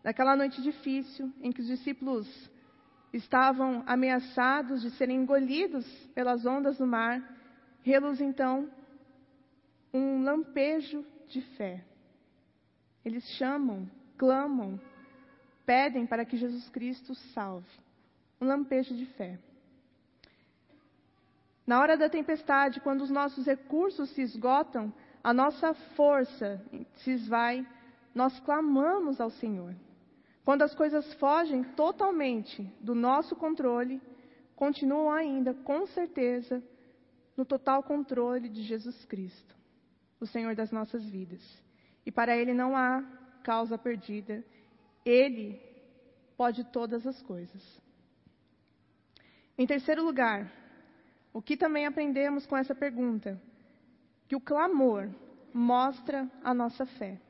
daquela 0.02 0.37
noite 0.37 0.61
difícil 0.61 1.32
em 1.40 1.50
que 1.52 1.61
os 1.61 1.66
discípulos 1.66 2.50
estavam 3.12 3.82
ameaçados 3.87 4.82
de 4.82 4.90
serem 4.90 5.18
engolidos 5.18 5.87
pelas 6.14 6.44
ondas 6.46 6.78
do 6.78 6.87
mar, 6.87 7.22
reluz 7.82 8.20
então 8.20 8.70
um 9.92 10.22
lampejo 10.22 11.04
de 11.28 11.40
fé. 11.56 11.84
Eles 13.04 13.25
chamam, 13.32 13.88
clamam, 14.16 14.80
pedem 15.66 16.06
para 16.06 16.25
que 16.25 16.37
Jesus 16.37 16.68
Cristo 16.71 17.14
salve. 17.14 17.68
Um 18.40 18.47
lampejo 18.47 18.94
de 18.94 19.06
fé. 19.06 19.38
Na 21.66 21.80
hora 21.80 21.97
da 21.97 22.09
tempestade, 22.09 22.80
quando 22.80 23.02
os 23.02 23.11
nossos 23.11 23.47
recursos 23.47 24.11
se 24.11 24.23
esgotam, 24.23 24.92
a 25.23 25.32
nossa 25.32 25.75
força 25.97 26.61
se 26.97 27.12
esvai, 27.12 27.66
nós 28.14 28.38
clamamos 28.40 29.21
ao 29.21 29.30
Senhor. 29.30 29.75
Quando 30.44 30.62
as 30.62 30.75
coisas 30.75 31.14
fogem 31.14 31.62
totalmente 31.62 32.62
do 32.80 32.94
nosso 32.94 33.37
controle, 33.37 34.02
continuam 34.56 35.12
ainda, 35.12 35.54
com 35.54 35.87
certeza, 35.87 36.62
no 37.37 37.44
total 37.44 37.82
controle 37.82 38.49
de 38.49 38.62
Jesus 38.62 39.04
Cristo, 39.04 39.56
o 40.21 40.26
Senhor 40.26 40.54
das 40.56 40.73
nossas 40.73 41.04
vidas. 41.09 41.40
E 42.04 42.11
para 42.11 42.37
ele 42.37 42.52
não 42.52 42.76
há 42.76 43.02
causa 43.42 43.78
perdida. 43.78 44.44
Ele 45.04 45.61
pode 46.37 46.64
todas 46.64 47.06
as 47.06 47.21
coisas. 47.23 47.80
Em 49.56 49.66
terceiro 49.66 50.02
lugar, 50.04 50.50
o 51.32 51.40
que 51.40 51.56
também 51.56 51.87
aprendemos 51.87 52.47
com 52.47 52.56
essa 52.56 52.75
pergunta? 52.75 53.40
Que 54.28 54.37
o 54.37 54.40
clamor 54.40 55.09
mostra 55.52 56.28
a 56.42 56.52
nossa 56.54 56.87
fé. 56.87 57.21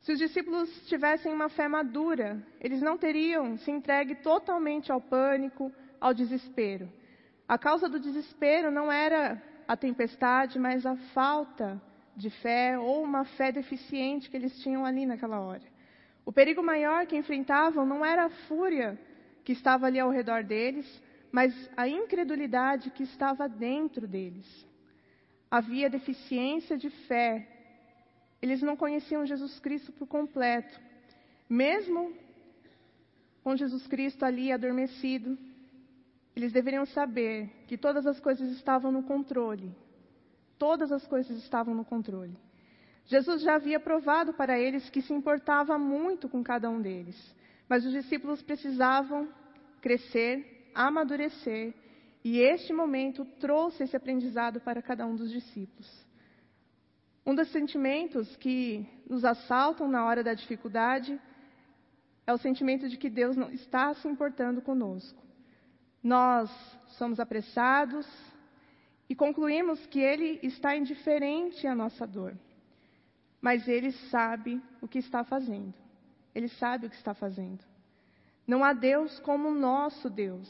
Se 0.00 0.12
os 0.12 0.18
discípulos 0.18 0.68
tivessem 0.88 1.32
uma 1.32 1.48
fé 1.48 1.68
madura, 1.68 2.42
eles 2.58 2.80
não 2.80 2.96
teriam 2.96 3.56
se 3.58 3.70
entregue 3.70 4.16
totalmente 4.16 4.90
ao 4.90 5.00
pânico, 5.00 5.70
ao 6.00 6.14
desespero. 6.14 6.90
A 7.46 7.58
causa 7.58 7.88
do 7.88 8.00
desespero 8.00 8.70
não 8.70 8.90
era 8.90 9.42
a 9.68 9.76
tempestade, 9.76 10.58
mas 10.58 10.86
a 10.86 10.96
falta 11.14 11.80
de 12.20 12.30
fé 12.30 12.78
ou 12.78 13.02
uma 13.02 13.24
fé 13.24 13.50
deficiente 13.50 14.30
que 14.30 14.36
eles 14.36 14.56
tinham 14.62 14.84
ali 14.84 15.04
naquela 15.06 15.40
hora. 15.40 15.66
O 16.24 16.32
perigo 16.32 16.62
maior 16.62 17.06
que 17.06 17.16
enfrentavam 17.16 17.84
não 17.84 18.04
era 18.04 18.26
a 18.26 18.30
fúria 18.46 18.98
que 19.44 19.52
estava 19.52 19.86
ali 19.86 19.98
ao 19.98 20.10
redor 20.10 20.44
deles, 20.44 20.86
mas 21.32 21.52
a 21.76 21.88
incredulidade 21.88 22.90
que 22.90 23.02
estava 23.02 23.48
dentro 23.48 24.06
deles. 24.06 24.46
Havia 25.50 25.90
deficiência 25.90 26.76
de 26.76 26.90
fé. 27.08 27.48
Eles 28.40 28.62
não 28.62 28.76
conheciam 28.76 29.26
Jesus 29.26 29.58
Cristo 29.58 29.90
por 29.92 30.06
completo. 30.06 30.78
Mesmo 31.48 32.12
com 33.42 33.56
Jesus 33.56 33.86
Cristo 33.86 34.24
ali 34.24 34.52
adormecido, 34.52 35.36
eles 36.36 36.52
deveriam 36.52 36.86
saber 36.86 37.50
que 37.66 37.76
todas 37.76 38.06
as 38.06 38.20
coisas 38.20 38.50
estavam 38.52 38.92
no 38.92 39.02
controle. 39.02 39.74
Todas 40.60 40.92
as 40.92 41.06
coisas 41.06 41.38
estavam 41.38 41.74
no 41.74 41.86
controle. 41.86 42.36
Jesus 43.06 43.40
já 43.40 43.54
havia 43.54 43.80
provado 43.80 44.34
para 44.34 44.58
eles 44.58 44.90
que 44.90 45.00
se 45.00 45.10
importava 45.10 45.78
muito 45.78 46.28
com 46.28 46.44
cada 46.44 46.68
um 46.68 46.82
deles. 46.82 47.16
Mas 47.66 47.86
os 47.86 47.92
discípulos 47.92 48.42
precisavam 48.42 49.26
crescer, 49.80 50.70
amadurecer, 50.74 51.72
e 52.22 52.38
este 52.40 52.74
momento 52.74 53.24
trouxe 53.40 53.84
esse 53.84 53.96
aprendizado 53.96 54.60
para 54.60 54.82
cada 54.82 55.06
um 55.06 55.16
dos 55.16 55.30
discípulos. 55.30 55.88
Um 57.24 57.34
dos 57.34 57.48
sentimentos 57.50 58.36
que 58.36 58.86
nos 59.08 59.24
assaltam 59.24 59.88
na 59.88 60.04
hora 60.04 60.22
da 60.22 60.34
dificuldade 60.34 61.18
é 62.26 62.34
o 62.34 62.38
sentimento 62.38 62.86
de 62.86 62.98
que 62.98 63.08
Deus 63.08 63.34
não 63.34 63.50
está 63.50 63.94
se 63.94 64.06
importando 64.06 64.60
conosco. 64.60 65.22
Nós 66.02 66.50
somos 66.98 67.18
apressados 67.18 68.06
e 69.10 69.14
concluímos 69.16 69.84
que 69.86 69.98
Ele 69.98 70.38
está 70.40 70.76
indiferente 70.76 71.66
à 71.66 71.74
nossa 71.74 72.06
dor. 72.06 72.32
Mas 73.40 73.66
Ele 73.66 73.90
sabe 73.90 74.62
o 74.80 74.86
que 74.86 75.00
está 75.00 75.24
fazendo. 75.24 75.74
Ele 76.32 76.46
sabe 76.46 76.86
o 76.86 76.90
que 76.90 76.94
está 76.94 77.12
fazendo. 77.12 77.64
Não 78.46 78.62
há 78.62 78.72
Deus 78.72 79.18
como 79.18 79.48
o 79.48 79.54
nosso 79.54 80.08
Deus, 80.08 80.48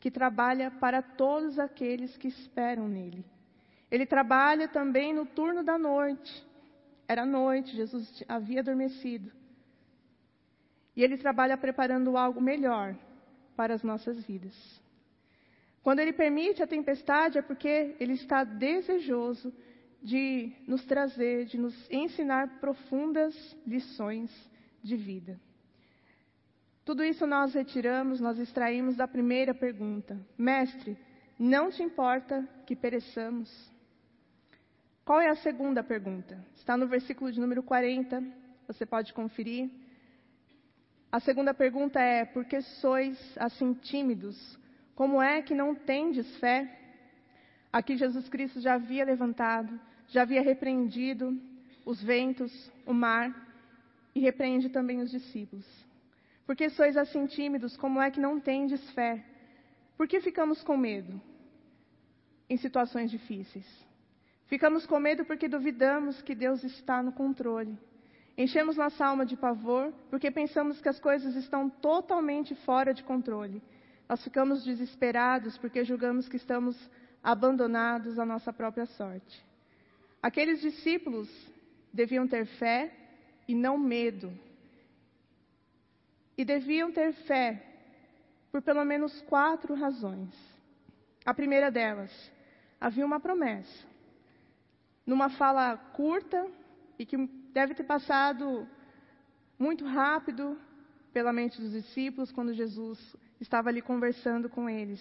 que 0.00 0.10
trabalha 0.10 0.72
para 0.72 1.00
todos 1.00 1.56
aqueles 1.56 2.16
que 2.16 2.26
esperam 2.26 2.88
nele. 2.88 3.24
Ele 3.88 4.04
trabalha 4.04 4.66
também 4.66 5.14
no 5.14 5.24
turno 5.24 5.62
da 5.62 5.78
noite. 5.78 6.44
Era 7.06 7.24
noite, 7.24 7.76
Jesus 7.76 8.24
havia 8.28 8.58
adormecido. 8.58 9.30
E 10.96 11.04
ele 11.04 11.16
trabalha 11.16 11.56
preparando 11.56 12.16
algo 12.16 12.40
melhor 12.40 12.96
para 13.54 13.72
as 13.72 13.84
nossas 13.84 14.24
vidas. 14.24 14.82
Quando 15.82 16.00
ele 16.00 16.12
permite 16.12 16.62
a 16.62 16.66
tempestade, 16.66 17.38
é 17.38 17.42
porque 17.42 17.96
ele 17.98 18.12
está 18.12 18.44
desejoso 18.44 19.52
de 20.02 20.52
nos 20.66 20.84
trazer, 20.84 21.46
de 21.46 21.58
nos 21.58 21.74
ensinar 21.90 22.60
profundas 22.60 23.34
lições 23.66 24.30
de 24.82 24.96
vida. 24.96 25.40
Tudo 26.84 27.04
isso 27.04 27.26
nós 27.26 27.54
retiramos, 27.54 28.20
nós 28.20 28.38
extraímos 28.38 28.96
da 28.96 29.06
primeira 29.06 29.54
pergunta: 29.54 30.18
Mestre, 30.36 30.96
não 31.38 31.70
te 31.70 31.82
importa 31.82 32.46
que 32.66 32.74
pereçamos? 32.74 33.50
Qual 35.04 35.20
é 35.20 35.28
a 35.28 35.36
segunda 35.36 35.82
pergunta? 35.82 36.38
Está 36.56 36.76
no 36.76 36.86
versículo 36.86 37.32
de 37.32 37.40
número 37.40 37.62
40, 37.62 38.22
você 38.66 38.84
pode 38.84 39.12
conferir. 39.12 39.70
A 41.12 41.20
segunda 41.20 41.52
pergunta 41.52 42.00
é: 42.00 42.24
Por 42.24 42.44
que 42.44 42.60
sois 42.60 43.18
assim 43.38 43.72
tímidos? 43.74 44.58
Como 45.00 45.22
é 45.22 45.40
que 45.40 45.54
não 45.54 45.74
tendes 45.74 46.28
fé? 46.40 46.78
Aqui 47.72 47.96
Jesus 47.96 48.28
Cristo 48.28 48.60
já 48.60 48.74
havia 48.74 49.02
levantado, 49.02 49.80
já 50.08 50.20
havia 50.20 50.42
repreendido 50.42 51.40
os 51.86 52.02
ventos, 52.02 52.52
o 52.84 52.92
mar, 52.92 53.34
e 54.14 54.20
repreende 54.20 54.68
também 54.68 55.00
os 55.00 55.10
discípulos. 55.10 55.66
Por 56.44 56.54
que 56.54 56.68
sois 56.68 56.98
assim 56.98 57.24
tímidos? 57.24 57.78
Como 57.78 57.98
é 57.98 58.10
que 58.10 58.20
não 58.20 58.38
tendes 58.38 58.90
fé? 58.90 59.24
Por 59.96 60.06
que 60.06 60.20
ficamos 60.20 60.62
com 60.62 60.76
medo 60.76 61.18
em 62.50 62.58
situações 62.58 63.10
difíceis? 63.10 63.64
Ficamos 64.48 64.84
com 64.84 65.00
medo 65.00 65.24
porque 65.24 65.48
duvidamos 65.48 66.20
que 66.20 66.34
Deus 66.34 66.62
está 66.62 67.02
no 67.02 67.12
controle. 67.12 67.74
Enchemos 68.36 68.76
nossa 68.76 69.06
alma 69.06 69.24
de 69.24 69.34
pavor 69.34 69.94
porque 70.10 70.30
pensamos 70.30 70.78
que 70.78 70.90
as 70.90 71.00
coisas 71.00 71.36
estão 71.36 71.70
totalmente 71.70 72.54
fora 72.54 72.92
de 72.92 73.02
controle. 73.02 73.62
Nós 74.10 74.24
ficamos 74.24 74.64
desesperados 74.64 75.56
porque 75.56 75.84
julgamos 75.84 76.28
que 76.28 76.34
estamos 76.34 76.76
abandonados 77.22 78.18
à 78.18 78.26
nossa 78.26 78.52
própria 78.52 78.84
sorte. 78.84 79.46
Aqueles 80.20 80.60
discípulos 80.60 81.28
deviam 81.92 82.26
ter 82.26 82.44
fé 82.44 82.92
e 83.46 83.54
não 83.54 83.78
medo. 83.78 84.36
E 86.36 86.44
deviam 86.44 86.90
ter 86.90 87.12
fé 87.12 87.64
por 88.50 88.60
pelo 88.60 88.84
menos 88.84 89.22
quatro 89.22 89.74
razões. 89.76 90.34
A 91.24 91.32
primeira 91.32 91.70
delas, 91.70 92.10
havia 92.80 93.06
uma 93.06 93.20
promessa. 93.20 93.86
Numa 95.06 95.30
fala 95.30 95.76
curta 95.76 96.48
e 96.98 97.06
que 97.06 97.16
deve 97.52 97.74
ter 97.74 97.84
passado 97.84 98.68
muito 99.56 99.84
rápido 99.84 100.58
pela 101.12 101.32
mente 101.32 101.60
dos 101.60 101.70
discípulos 101.70 102.32
quando 102.32 102.52
Jesus 102.52 102.98
estava 103.40 103.68
ali 103.68 103.80
conversando 103.80 104.48
com 104.48 104.68
eles, 104.68 105.00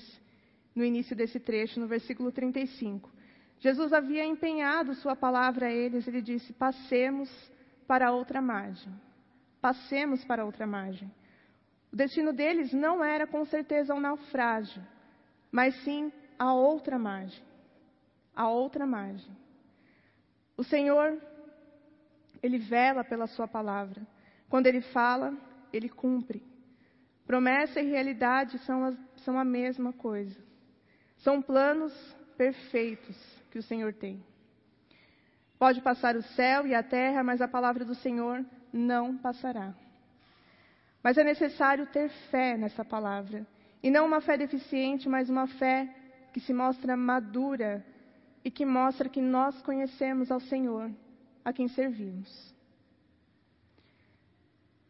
no 0.73 0.84
início 0.84 1.15
desse 1.15 1.39
trecho, 1.39 1.80
no 1.80 1.88
versículo 1.88 2.32
35. 2.32 3.12
Jesus 3.60 3.91
havia 3.91 4.25
empenhado 4.25 4.95
sua 4.95 5.15
palavra 5.15 5.67
a 5.67 5.71
eles, 5.71 6.08
ele 6.08 6.21
disse: 6.21 6.54
Passemos 6.54 7.30
para 7.86 8.12
outra 8.12 8.41
margem. 8.41 8.93
Passemos 9.62 10.23
para 10.23 10.45
outra 10.45 10.65
margem. 10.65 11.12
O 11.91 11.95
destino 11.95 12.32
deles 12.32 12.71
não 12.71 13.04
era 13.04 13.28
com 13.28 13.43
certeza 13.45 13.93
um 13.93 13.99
naufrágio, 13.99 14.82
mas 15.52 15.75
sim 15.84 16.12
a 16.38 16.54
outra 16.54 16.97
margem. 16.97 17.43
A 18.36 18.47
outra 18.47 18.86
margem. 18.86 19.36
O 20.56 20.63
Senhor, 20.63 21.17
Ele 22.41 22.58
vela 22.58 23.04
pela 23.04 23.28
Sua 23.28 23.47
palavra. 23.47 24.02
Quando 24.47 24.67
Ele 24.67 24.82
fala, 24.82 25.34
Ele 25.73 25.89
cumpre. 25.89 26.41
Promessa 27.30 27.80
e 27.80 27.86
realidade 27.88 28.58
são, 28.65 28.84
as, 28.84 28.98
são 29.18 29.38
a 29.38 29.46
mesma 29.46 29.94
coisa. 29.94 30.36
São 31.18 31.44
planos 31.44 31.94
perfeitos 32.36 33.15
que 33.52 33.60
o 33.60 33.62
Senhor 33.62 33.94
tem. 33.94 34.26
Pode 35.60 35.80
passar 35.80 36.15
o 36.15 36.24
céu 36.24 36.65
e 36.65 36.74
a 36.74 36.82
terra, 36.82 37.24
mas 37.24 37.39
a 37.39 37.48
palavra 37.48 37.86
do 37.86 37.94
Senhor 37.94 38.44
não 38.74 39.15
passará. 39.15 39.76
Mas 41.04 41.20
é 41.20 41.24
necessário 41.24 41.86
ter 41.86 42.10
fé 42.32 42.58
nessa 42.58 42.84
palavra. 42.84 43.46
E 43.84 43.92
não 43.92 44.08
uma 44.08 44.22
fé 44.22 44.36
deficiente, 44.36 45.08
mas 45.08 45.30
uma 45.30 45.46
fé 45.46 45.88
que 46.34 46.39
se 46.39 46.52
mostra 46.52 46.98
madura 46.98 47.86
e 48.44 48.50
que 48.50 48.65
mostra 48.65 49.08
que 49.08 49.22
nós 49.22 49.62
conhecemos 49.62 50.32
ao 50.32 50.39
Senhor, 50.39 50.89
a 51.46 51.54
quem 51.54 51.68
servimos. 51.68 52.56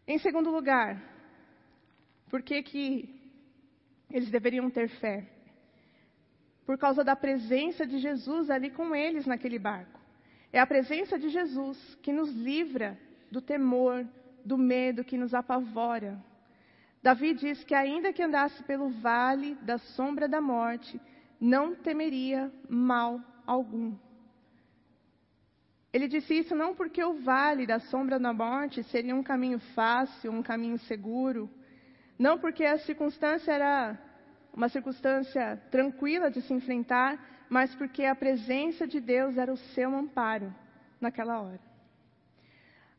Em 0.07 0.17
segundo 0.19 0.49
lugar, 0.49 1.18
por 2.29 2.41
que, 2.41 2.61
que 2.61 3.09
eles 4.09 4.29
deveriam 4.29 4.69
ter 4.69 4.87
fé? 4.87 5.27
Por 6.65 6.77
causa 6.77 7.03
da 7.03 7.15
presença 7.15 7.85
de 7.85 7.97
Jesus 7.97 8.49
ali 8.49 8.69
com 8.69 8.95
eles 8.95 9.25
naquele 9.25 9.57
barco. 9.57 9.99
É 10.53 10.59
a 10.59 10.67
presença 10.67 11.17
de 11.17 11.29
Jesus 11.29 11.77
que 12.01 12.11
nos 12.11 12.31
livra 12.31 12.97
do 13.31 13.41
temor, 13.41 14.07
do 14.45 14.57
medo 14.57 15.03
que 15.03 15.17
nos 15.17 15.33
apavora. 15.33 16.23
Davi 17.01 17.33
diz 17.33 17.63
que, 17.63 17.73
ainda 17.73 18.13
que 18.13 18.21
andasse 18.21 18.61
pelo 18.63 18.89
vale 18.89 19.55
da 19.55 19.77
sombra 19.77 20.27
da 20.27 20.41
morte, 20.41 20.99
não 21.39 21.73
temeria 21.75 22.51
mal 22.67 23.21
algum. 23.45 23.95
Ele 25.91 26.07
disse 26.07 26.37
isso 26.37 26.55
não 26.55 26.75
porque 26.75 27.03
o 27.03 27.19
vale 27.21 27.65
da 27.65 27.79
sombra 27.79 28.19
da 28.19 28.31
morte 28.31 28.83
seria 28.83 29.15
um 29.15 29.23
caminho 29.23 29.59
fácil, 29.73 30.31
um 30.31 30.43
caminho 30.43 30.77
seguro, 30.79 31.49
não 32.19 32.37
porque 32.37 32.65
a 32.65 32.77
circunstância 32.79 33.53
era 33.53 33.97
uma 34.53 34.67
circunstância 34.67 35.55
tranquila 35.71 36.29
de 36.29 36.41
se 36.41 36.53
enfrentar, 36.53 37.17
mas 37.49 37.73
porque 37.73 38.03
a 38.03 38.13
presença 38.13 38.85
de 38.85 38.99
Deus 38.99 39.37
era 39.37 39.53
o 39.53 39.57
seu 39.57 39.95
amparo, 39.95 40.53
naquela 40.99 41.39
hora. 41.39 41.61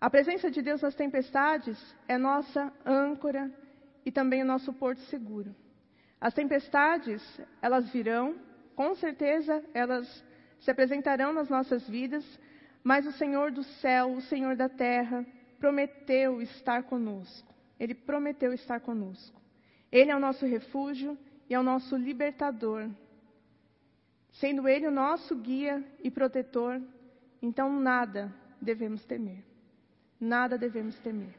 A 0.00 0.09
presença 0.09 0.50
de 0.50 0.62
Deus 0.62 0.80
nas 0.80 0.94
tempestades 0.94 1.78
é 2.09 2.16
nossa 2.16 2.72
âncora 2.87 3.52
e 4.06 4.11
também 4.11 4.42
o 4.42 4.46
nosso 4.46 4.72
porto 4.72 5.00
seguro. 5.02 5.54
As 6.18 6.33
tempestades, 6.33 7.22
elas 7.61 7.90
virão, 7.90 8.37
com 8.74 8.94
certeza 8.94 9.62
elas 9.74 10.24
se 10.61 10.70
apresentarão 10.70 11.35
nas 11.35 11.50
nossas 11.50 11.87
vidas, 11.87 12.24
mas 12.83 13.06
o 13.06 13.12
Senhor 13.12 13.50
do 13.50 13.62
céu, 13.62 14.12
o 14.12 14.22
Senhor 14.22 14.56
da 14.56 14.70
terra, 14.70 15.26
prometeu 15.59 16.40
estar 16.40 16.85
conosco. 16.85 17.49
Ele 17.80 17.94
prometeu 17.94 18.52
estar 18.52 18.78
conosco. 18.80 19.40
Ele 19.90 20.10
é 20.10 20.16
o 20.16 20.20
nosso 20.20 20.44
refúgio 20.44 21.18
e 21.48 21.54
é 21.54 21.58
o 21.58 21.62
nosso 21.62 21.96
libertador. 21.96 22.90
Sendo 24.32 24.68
Ele 24.68 24.86
o 24.86 24.90
nosso 24.90 25.34
guia 25.34 25.82
e 26.04 26.10
protetor, 26.10 26.80
então 27.40 27.80
nada 27.80 28.32
devemos 28.60 29.04
temer. 29.06 29.42
Nada 30.20 30.58
devemos 30.58 30.96
temer. 30.98 31.34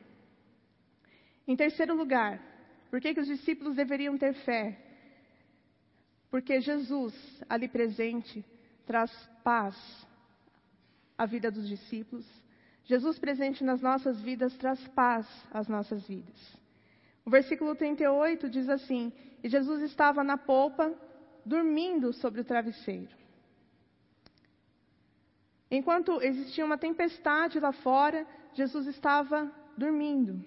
Em 1.47 1.55
terceiro 1.55 1.95
lugar, 1.95 2.41
por 2.89 2.99
que, 2.99 3.13
que 3.13 3.21
os 3.21 3.27
discípulos 3.27 3.75
deveriam 3.75 4.17
ter 4.17 4.33
fé? 4.33 4.77
Porque 6.31 6.59
Jesus, 6.59 7.13
ali 7.47 7.67
presente, 7.67 8.43
traz 8.85 9.11
paz 9.43 9.75
à 11.17 11.25
vida 11.25 11.51
dos 11.51 11.67
discípulos. 11.67 12.25
Jesus 12.91 13.17
presente 13.17 13.63
nas 13.63 13.81
nossas 13.81 14.19
vidas 14.19 14.53
traz 14.57 14.85
paz 14.89 15.25
às 15.49 15.69
nossas 15.69 16.05
vidas. 16.05 16.57
O 17.23 17.29
versículo 17.29 17.73
38 17.73 18.49
diz 18.49 18.67
assim: 18.67 19.13
E 19.41 19.47
Jesus 19.47 19.81
estava 19.83 20.25
na 20.25 20.37
polpa, 20.37 20.93
dormindo 21.45 22.11
sobre 22.11 22.41
o 22.41 22.43
travesseiro. 22.43 23.15
Enquanto 25.71 26.21
existia 26.21 26.65
uma 26.65 26.77
tempestade 26.77 27.61
lá 27.61 27.71
fora, 27.71 28.27
Jesus 28.55 28.87
estava 28.87 29.49
dormindo. 29.77 30.43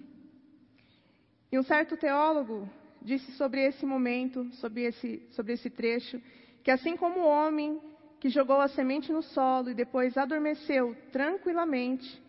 E 1.51 1.57
um 1.57 1.63
certo 1.63 1.97
teólogo 1.97 2.69
disse 3.01 3.31
sobre 3.31 3.65
esse 3.65 3.87
momento, 3.87 4.53
sobre 4.57 4.83
esse, 4.83 5.27
sobre 5.31 5.53
esse 5.53 5.71
trecho, 5.71 6.21
que 6.63 6.69
assim 6.69 6.95
como 6.95 7.21
o 7.21 7.27
homem 7.27 7.81
que 8.19 8.29
jogou 8.29 8.61
a 8.61 8.67
semente 8.67 9.11
no 9.11 9.23
solo 9.23 9.71
e 9.71 9.73
depois 9.73 10.15
adormeceu 10.15 10.95
tranquilamente, 11.11 12.23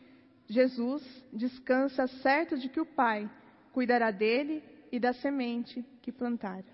Jesus 0.48 1.02
descansa 1.32 2.06
certo 2.06 2.56
de 2.56 2.68
que 2.68 2.80
o 2.80 2.86
Pai 2.86 3.30
cuidará 3.72 4.10
dele 4.10 4.62
e 4.92 4.98
da 4.98 5.12
semente 5.12 5.84
que 6.00 6.12
plantara. 6.12 6.64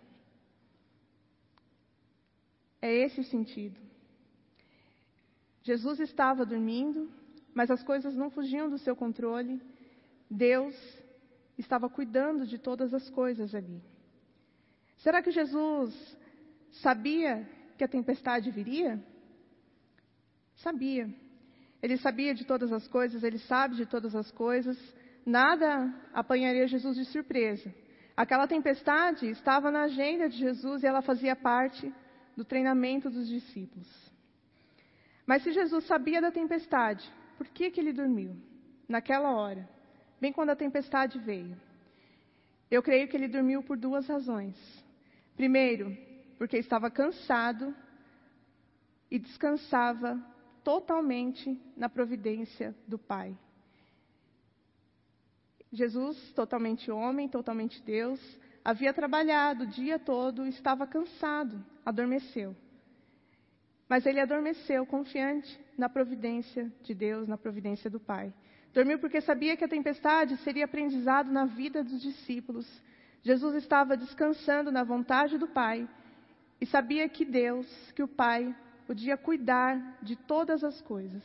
É 2.80 2.92
esse 2.92 3.20
o 3.20 3.24
sentido. 3.24 3.80
Jesus 5.62 6.00
estava 6.00 6.44
dormindo, 6.44 7.10
mas 7.54 7.70
as 7.70 7.82
coisas 7.82 8.14
não 8.14 8.30
fugiam 8.30 8.68
do 8.68 8.78
seu 8.78 8.96
controle. 8.96 9.62
Deus 10.28 10.74
estava 11.56 11.88
cuidando 11.88 12.46
de 12.46 12.58
todas 12.58 12.92
as 12.92 13.08
coisas 13.10 13.54
ali. 13.54 13.80
Será 14.98 15.22
que 15.22 15.30
Jesus 15.30 15.94
sabia 16.82 17.48
que 17.78 17.84
a 17.84 17.88
tempestade 17.88 18.50
viria? 18.50 19.02
Sabia. 20.56 21.12
Ele 21.82 21.96
sabia 21.96 22.34
de 22.34 22.44
todas 22.44 22.72
as 22.72 22.86
coisas, 22.86 23.22
ele 23.24 23.38
sabe 23.38 23.76
de 23.76 23.86
todas 23.86 24.14
as 24.14 24.30
coisas. 24.30 24.78
Nada 25.26 25.92
apanharia 26.12 26.66
Jesus 26.66 26.96
de 26.96 27.04
surpresa. 27.06 27.74
Aquela 28.16 28.46
tempestade 28.46 29.28
estava 29.28 29.70
na 29.70 29.82
agenda 29.82 30.28
de 30.28 30.36
Jesus 30.38 30.82
e 30.82 30.86
ela 30.86 31.02
fazia 31.02 31.34
parte 31.34 31.92
do 32.36 32.44
treinamento 32.44 33.10
dos 33.10 33.28
discípulos. 33.28 33.88
Mas 35.26 35.42
se 35.42 35.52
Jesus 35.52 35.84
sabia 35.86 36.20
da 36.20 36.30
tempestade, 36.30 37.10
por 37.36 37.48
que, 37.48 37.70
que 37.70 37.80
ele 37.80 37.92
dormiu 37.92 38.36
naquela 38.88 39.34
hora? 39.34 39.68
bem 40.22 40.32
quando 40.32 40.50
a 40.50 40.56
tempestade 40.56 41.18
veio. 41.18 41.60
Eu 42.70 42.80
creio 42.80 43.08
que 43.08 43.16
ele 43.16 43.26
dormiu 43.26 43.60
por 43.60 43.76
duas 43.76 44.06
razões. 44.06 44.56
Primeiro, 45.34 45.98
porque 46.38 46.56
estava 46.58 46.88
cansado 46.88 47.74
e 49.10 49.18
descansava 49.18 50.24
totalmente 50.64 51.60
na 51.76 51.88
providência 51.88 52.74
do 52.86 52.98
Pai. 52.98 53.36
Jesus, 55.72 56.32
totalmente 56.32 56.90
homem, 56.90 57.28
totalmente 57.28 57.82
Deus, 57.82 58.20
havia 58.64 58.92
trabalhado 58.92 59.64
o 59.64 59.66
dia 59.66 59.98
todo, 59.98 60.46
estava 60.46 60.86
cansado, 60.86 61.64
adormeceu. 61.84 62.54
Mas 63.88 64.06
ele 64.06 64.20
adormeceu 64.20 64.86
confiante 64.86 65.58
na 65.76 65.88
providência 65.88 66.70
de 66.82 66.94
Deus, 66.94 67.26
na 67.26 67.38
providência 67.38 67.90
do 67.90 67.98
Pai. 67.98 68.32
Dormiu 68.72 68.98
porque 68.98 69.20
sabia 69.20 69.56
que 69.56 69.64
a 69.64 69.68
tempestade 69.68 70.36
seria 70.38 70.64
aprendizado 70.64 71.30
na 71.30 71.44
vida 71.44 71.82
dos 71.82 72.00
discípulos. 72.00 72.66
Jesus 73.22 73.54
estava 73.56 73.96
descansando 73.96 74.72
na 74.72 74.82
vontade 74.82 75.36
do 75.38 75.46
Pai 75.46 75.88
e 76.60 76.66
sabia 76.66 77.08
que 77.08 77.24
Deus, 77.24 77.66
que 77.92 78.02
o 78.02 78.08
Pai, 78.08 78.54
podia 78.86 79.16
cuidar 79.16 79.98
de 80.02 80.16
todas 80.16 80.62
as 80.62 80.80
coisas. 80.82 81.22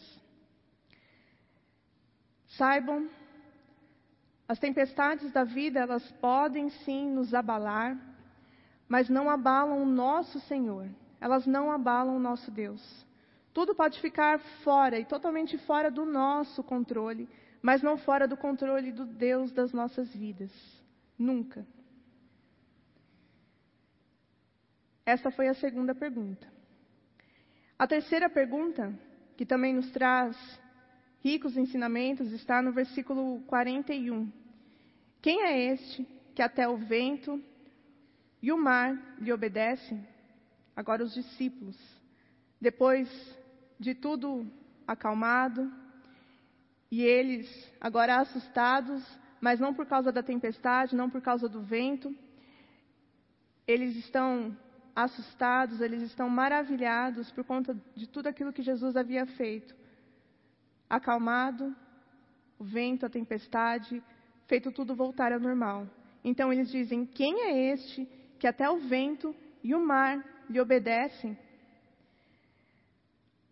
Saibam, 2.48 3.10
as 4.48 4.58
tempestades 4.58 5.32
da 5.32 5.44
vida, 5.44 5.80
elas 5.80 6.10
podem 6.14 6.70
sim 6.70 7.10
nos 7.10 7.34
abalar, 7.34 7.98
mas 8.88 9.10
não 9.10 9.30
abalam 9.30 9.82
o 9.82 9.86
nosso 9.86 10.40
Senhor, 10.42 10.88
elas 11.20 11.46
não 11.46 11.70
abalam 11.72 12.16
o 12.16 12.20
nosso 12.20 12.50
Deus. 12.50 13.06
Tudo 13.54 13.76
pode 13.76 14.00
ficar 14.00 14.40
fora 14.64 15.00
e 15.00 15.06
totalmente 15.06 15.58
fora 15.58 15.92
do 15.92 16.06
nosso 16.06 16.64
controle, 16.64 17.28
mas 17.62 17.82
não 17.82 17.98
fora 17.98 18.28
do 18.28 18.38
controle 18.38 18.92
do 18.92 19.06
Deus 19.06 19.52
das 19.52 19.74
nossas 19.74 20.14
vidas. 20.16 20.52
Nunca. 21.18 21.66
Essa 25.06 25.32
foi 25.32 25.48
a 25.48 25.54
segunda 25.54 25.96
pergunta. 25.96 26.57
A 27.80 27.86
terceira 27.86 28.28
pergunta, 28.28 28.92
que 29.36 29.46
também 29.46 29.74
nos 29.74 29.92
traz 29.92 30.36
ricos 31.24 31.56
ensinamentos, 31.56 32.32
está 32.32 32.60
no 32.62 32.72
versículo 32.72 33.42
41. 33.42 34.32
Quem 35.22 35.44
é 35.44 35.74
este 35.74 36.04
que 36.34 36.42
até 36.42 36.68
o 36.68 36.78
vento 36.78 37.40
e 38.42 38.52
o 38.52 38.58
mar 38.58 38.98
lhe 39.20 39.32
obedecem? 39.32 40.08
Agora 40.76 41.04
os 41.04 41.14
discípulos. 41.14 41.78
Depois 42.60 43.08
de 43.80 43.94
tudo 43.94 44.52
acalmado, 44.88 45.72
e 46.90 47.04
eles, 47.04 47.72
agora 47.80 48.18
assustados, 48.18 49.04
mas 49.40 49.60
não 49.60 49.74
por 49.74 49.86
causa 49.86 50.12
da 50.12 50.24
tempestade, 50.24 50.96
não 50.96 51.10
por 51.10 51.22
causa 51.22 51.48
do 51.48 51.62
vento, 51.62 52.16
eles 53.68 53.96
estão 53.98 54.58
assustados, 54.98 55.80
eles 55.80 56.02
estão 56.02 56.28
maravilhados 56.28 57.32
por 57.32 57.44
conta 57.44 57.78
de 57.96 58.08
tudo 58.10 58.26
aquilo 58.26 58.52
que 58.52 58.64
Jesus 58.64 58.98
havia 58.98 59.28
feito. 59.28 59.76
Acalmado, 60.90 61.76
o 62.58 62.64
vento, 62.64 63.06
a 63.06 63.10
tempestade, 63.10 64.02
feito 64.48 64.72
tudo 64.72 64.96
voltar 64.96 65.32
ao 65.32 65.40
normal. 65.40 65.88
Então 66.24 66.52
eles 66.52 66.72
dizem: 66.72 67.06
Quem 67.06 67.44
é 67.44 67.72
este 67.74 68.10
que 68.40 68.48
até 68.48 68.68
o 68.68 68.80
vento 68.80 69.36
e 69.64 69.76
o 69.76 69.80
mar 69.80 70.26
lhe 70.50 70.60
obedecem? 70.60 71.38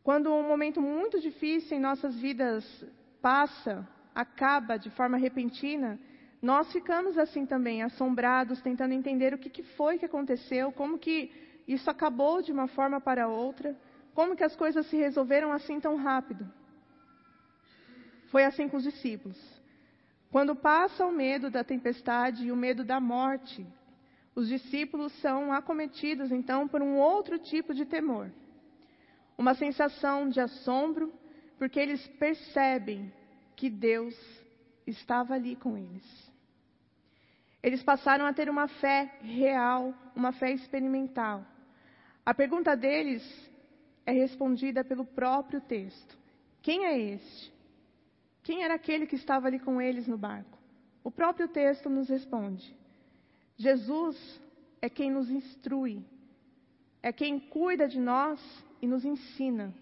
Quando 0.04 0.34
um 0.34 0.48
momento 0.48 0.82
muito 0.82 1.22
difícil 1.22 1.78
em 1.78 1.80
nossas 1.80 2.16
vidas 2.20 2.66
passa, 3.22 3.88
acaba 4.16 4.78
de 4.78 4.90
forma 4.90 5.18
repentina, 5.18 6.00
nós 6.50 6.72
ficamos 6.72 7.18
assim 7.18 7.46
também, 7.46 7.78
assombrados, 7.82 8.62
tentando 8.62 8.94
entender 8.94 9.34
o 9.34 9.38
que, 9.38 9.50
que 9.50 9.64
foi 9.78 9.98
que 10.00 10.06
aconteceu, 10.06 10.72
como 10.72 11.00
que 11.06 11.18
isso 11.68 11.90
acabou 11.90 12.42
de 12.42 12.52
uma 12.52 12.68
forma 12.68 13.00
para 13.02 13.28
outra, 13.28 13.76
como 14.14 14.36
que 14.36 14.44
as 14.44 14.56
coisas 14.56 14.86
se 14.88 14.96
resolveram 14.96 15.52
assim 15.52 15.80
tão 15.80 15.96
rápido. 15.96 16.44
Foi 18.32 18.44
assim 18.44 18.68
com 18.70 18.78
os 18.78 18.84
discípulos. 18.84 19.40
Quando 20.32 20.56
passa 20.56 21.06
o 21.06 21.12
medo 21.12 21.50
da 21.50 21.64
tempestade 21.64 22.46
e 22.46 22.52
o 22.52 22.56
medo 22.56 22.84
da 22.84 23.00
morte, 23.00 23.66
os 24.36 24.48
discípulos 24.48 25.12
são 25.22 25.52
acometidos 25.52 26.32
então 26.32 26.68
por 26.68 26.82
um 26.82 26.98
outro 26.98 27.40
tipo 27.40 27.74
de 27.74 27.86
temor 27.86 28.30
uma 29.38 29.54
sensação 29.54 30.30
de 30.30 30.40
assombro, 30.40 31.14
porque 31.58 31.80
eles 31.80 32.06
percebem 32.20 33.12
que 33.56 33.70
Deus 33.70 34.16
estava 34.88 35.34
ali 35.34 35.56
com 35.56 35.78
eles. 35.78 36.25
Eles 37.66 37.82
passaram 37.82 38.28
a 38.28 38.32
ter 38.32 38.48
uma 38.48 38.68
fé 38.68 39.12
real, 39.22 39.92
uma 40.16 40.32
fé 40.32 40.52
experimental. 40.52 41.44
A 42.24 42.32
pergunta 42.32 42.78
deles 42.78 43.24
é 44.06 44.12
respondida 44.12 44.84
pelo 44.84 45.04
próprio 45.04 45.60
texto: 45.60 46.16
Quem 46.62 46.86
é 46.86 46.96
este? 46.96 47.52
Quem 48.44 48.64
era 48.64 48.76
aquele 48.76 49.08
que 49.08 49.16
estava 49.16 49.48
ali 49.48 49.58
com 49.58 49.82
eles 49.82 50.06
no 50.06 50.16
barco? 50.16 50.56
O 51.04 51.10
próprio 51.10 51.48
texto 51.48 51.90
nos 51.90 52.08
responde: 52.08 52.78
Jesus 53.58 54.16
é 54.80 54.88
quem 54.88 55.10
nos 55.10 55.28
instrui, 55.32 56.06
é 57.02 57.12
quem 57.12 57.40
cuida 57.40 57.88
de 57.88 58.00
nós 58.00 58.40
e 58.80 58.86
nos 58.86 59.04
ensina. 59.04 59.74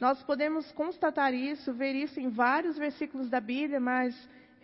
Nós 0.00 0.22
podemos 0.22 0.72
constatar 0.72 1.34
isso, 1.34 1.74
ver 1.74 1.94
isso 1.94 2.18
em 2.18 2.30
vários 2.30 2.78
versículos 2.78 3.28
da 3.28 3.38
Bíblia, 3.38 3.78
mas 3.78 4.14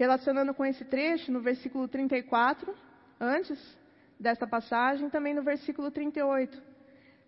relacionando 0.01 0.55
com 0.55 0.65
esse 0.65 0.83
trecho, 0.83 1.31
no 1.31 1.43
versículo 1.43 1.87
34, 1.87 2.75
antes 3.21 3.59
desta 4.19 4.47
passagem, 4.47 5.11
também 5.11 5.35
no 5.35 5.43
versículo 5.43 5.91
38. 5.91 6.59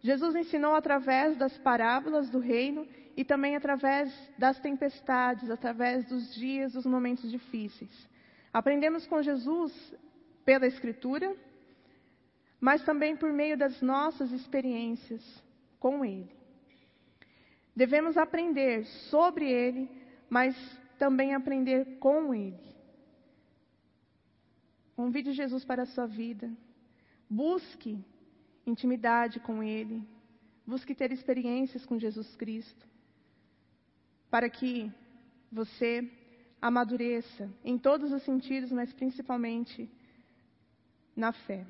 Jesus 0.01 0.35
ensinou 0.35 0.75
através 0.75 1.37
das 1.37 1.57
parábolas 1.59 2.31
do 2.31 2.39
reino 2.39 2.89
e 3.15 3.27
também 3.27 3.57
através 3.57 4.11
das 4.39 4.59
tempestades, 4.59 5.51
através 5.51 6.07
dos 6.07 6.35
dias, 6.35 6.73
dos 6.73 6.87
momentos 6.87 7.31
difíceis. 7.31 8.09
Aprendemos 8.51 9.07
com 9.07 9.21
Jesus 9.21 9.95
pela 10.43 10.67
Escritura, 10.67 11.37
mas 12.59 12.83
também 12.87 13.15
por 13.15 13.31
meio 13.35 13.59
das 13.59 13.83
nossas 13.83 14.33
experiências 14.33 15.23
com 15.79 16.03
Ele. 16.03 16.33
Devemos 17.77 18.17
aprender 18.17 18.87
sobre 19.11 19.45
Ele, 19.45 19.91
mas 20.31 20.57
também 21.03 21.35
aprender 21.35 21.99
com 21.99 22.33
Ele. 22.33 22.65
Convide 24.95 25.33
Jesus 25.33 25.65
para 25.65 25.83
a 25.83 25.87
sua 25.87 26.07
vida. 26.07 26.49
Busque 27.29 27.99
intimidade 28.65 29.41
com 29.41 29.65
Ele. 29.65 30.01
Busque 30.65 30.95
ter 30.95 31.11
experiências 31.11 31.85
com 31.85 31.99
Jesus 31.99 32.37
Cristo. 32.37 32.87
Para 34.31 34.49
que 34.49 34.93
você 35.51 36.09
amadureça 36.61 37.51
em 37.65 37.77
todos 37.77 38.13
os 38.13 38.23
sentidos, 38.23 38.71
mas 38.71 38.93
principalmente 38.93 39.91
na 41.17 41.33
fé. 41.33 41.67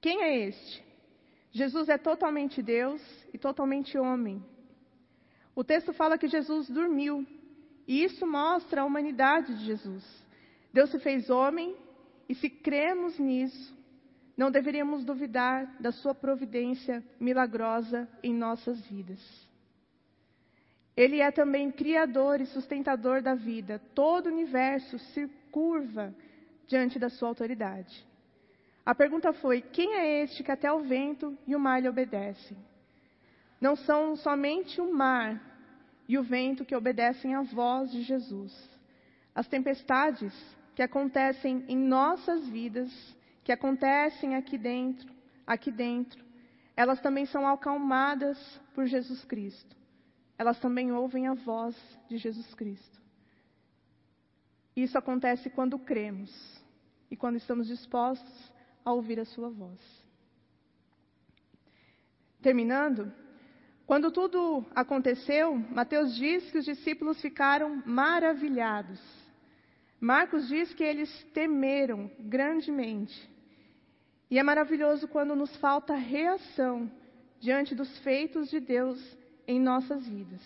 Quem 0.00 0.22
é 0.22 0.48
este? 0.48 0.82
Jesus 1.50 1.90
é 1.90 1.98
totalmente 1.98 2.62
Deus 2.62 3.02
e 3.34 3.36
totalmente 3.36 3.98
homem. 3.98 4.42
O 5.54 5.62
texto 5.62 5.92
fala 5.92 6.16
que 6.16 6.26
Jesus 6.26 6.70
dormiu, 6.70 7.26
e 7.86 8.04
isso 8.04 8.26
mostra 8.26 8.82
a 8.82 8.84
humanidade 8.84 9.54
de 9.54 9.64
Jesus. 9.64 10.04
Deus 10.72 10.90
se 10.90 10.98
fez 10.98 11.28
homem, 11.30 11.76
e 12.28 12.34
se 12.34 12.48
cremos 12.48 13.18
nisso, 13.18 13.76
não 14.36 14.50
deveríamos 14.50 15.04
duvidar 15.04 15.76
da 15.78 15.92
sua 15.92 16.14
providência 16.14 17.04
milagrosa 17.20 18.08
em 18.22 18.32
nossas 18.32 18.80
vidas. 18.86 19.20
Ele 20.96 21.20
é 21.20 21.30
também 21.30 21.70
criador 21.70 22.40
e 22.40 22.46
sustentador 22.46 23.22
da 23.22 23.34
vida. 23.34 23.80
Todo 23.94 24.26
o 24.26 24.32
universo 24.32 24.98
se 24.98 25.26
curva 25.50 26.14
diante 26.66 26.98
da 26.98 27.08
sua 27.08 27.28
autoridade. 27.28 28.06
A 28.84 28.94
pergunta 28.94 29.32
foi: 29.32 29.60
quem 29.60 29.94
é 29.94 30.22
este 30.22 30.42
que 30.42 30.50
até 30.50 30.72
o 30.72 30.80
vento 30.80 31.36
e 31.46 31.54
o 31.54 31.60
mar 31.60 31.80
lhe 31.80 31.88
obedecem? 31.88 32.56
Não 33.60 33.76
são 33.76 34.16
somente 34.16 34.80
o 34.80 34.92
mar 34.92 35.51
e 36.08 36.18
o 36.18 36.22
vento 36.22 36.64
que 36.64 36.74
obedecem 36.74 37.34
à 37.34 37.42
voz 37.42 37.90
de 37.90 38.02
Jesus. 38.02 38.52
As 39.34 39.48
tempestades 39.48 40.34
que 40.74 40.82
acontecem 40.82 41.64
em 41.68 41.76
nossas 41.76 42.46
vidas, 42.48 42.90
que 43.44 43.52
acontecem 43.52 44.36
aqui 44.36 44.58
dentro, 44.58 45.12
aqui 45.46 45.70
dentro, 45.70 46.22
elas 46.76 47.00
também 47.00 47.26
são 47.26 47.46
acalmadas 47.46 48.38
por 48.74 48.86
Jesus 48.86 49.24
Cristo. 49.24 49.76
Elas 50.38 50.58
também 50.58 50.92
ouvem 50.92 51.28
a 51.28 51.34
voz 51.34 51.76
de 52.08 52.16
Jesus 52.16 52.54
Cristo. 52.54 53.00
Isso 54.74 54.96
acontece 54.96 55.50
quando 55.50 55.78
cremos 55.78 56.30
e 57.10 57.16
quando 57.16 57.36
estamos 57.36 57.66
dispostos 57.66 58.52
a 58.84 58.92
ouvir 58.92 59.20
a 59.20 59.24
sua 59.24 59.50
voz. 59.50 59.80
Terminando, 62.40 63.12
quando 63.92 64.10
tudo 64.10 64.64
aconteceu, 64.74 65.54
Mateus 65.70 66.16
diz 66.16 66.50
que 66.50 66.56
os 66.56 66.64
discípulos 66.64 67.20
ficaram 67.20 67.82
maravilhados. 67.84 68.98
Marcos 70.00 70.48
diz 70.48 70.72
que 70.72 70.82
eles 70.82 71.10
temeram 71.34 72.10
grandemente. 72.18 73.30
E 74.30 74.38
é 74.38 74.42
maravilhoso 74.42 75.06
quando 75.08 75.36
nos 75.36 75.54
falta 75.56 75.94
reação 75.94 76.90
diante 77.38 77.74
dos 77.74 77.98
feitos 77.98 78.48
de 78.48 78.60
Deus 78.60 78.98
em 79.46 79.60
nossas 79.60 80.08
vidas. 80.08 80.40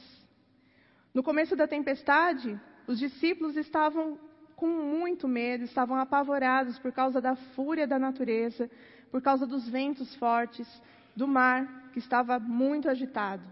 No 1.15 1.23
começo 1.23 1.55
da 1.55 1.69
tempestade, 1.69 2.61
os 2.89 2.99
discípulos 2.99 3.57
estavam 3.57 4.19
com 4.57 4.67
muito 4.67 5.29
medo, 5.29 5.63
estavam 5.63 5.97
apavorados 6.01 6.81
por 6.81 6.91
causa 6.91 7.21
da 7.21 7.37
fúria 7.55 7.87
da 7.87 7.97
natureza, 7.97 8.69
por 9.09 9.23
causa 9.23 9.47
dos 9.47 9.69
ventos 9.69 10.17
fortes, 10.17 10.67
do 11.17 11.27
mar 11.27 11.91
que 11.93 11.99
estava 11.99 12.39
muito 12.39 12.89
agitado. 12.89 13.43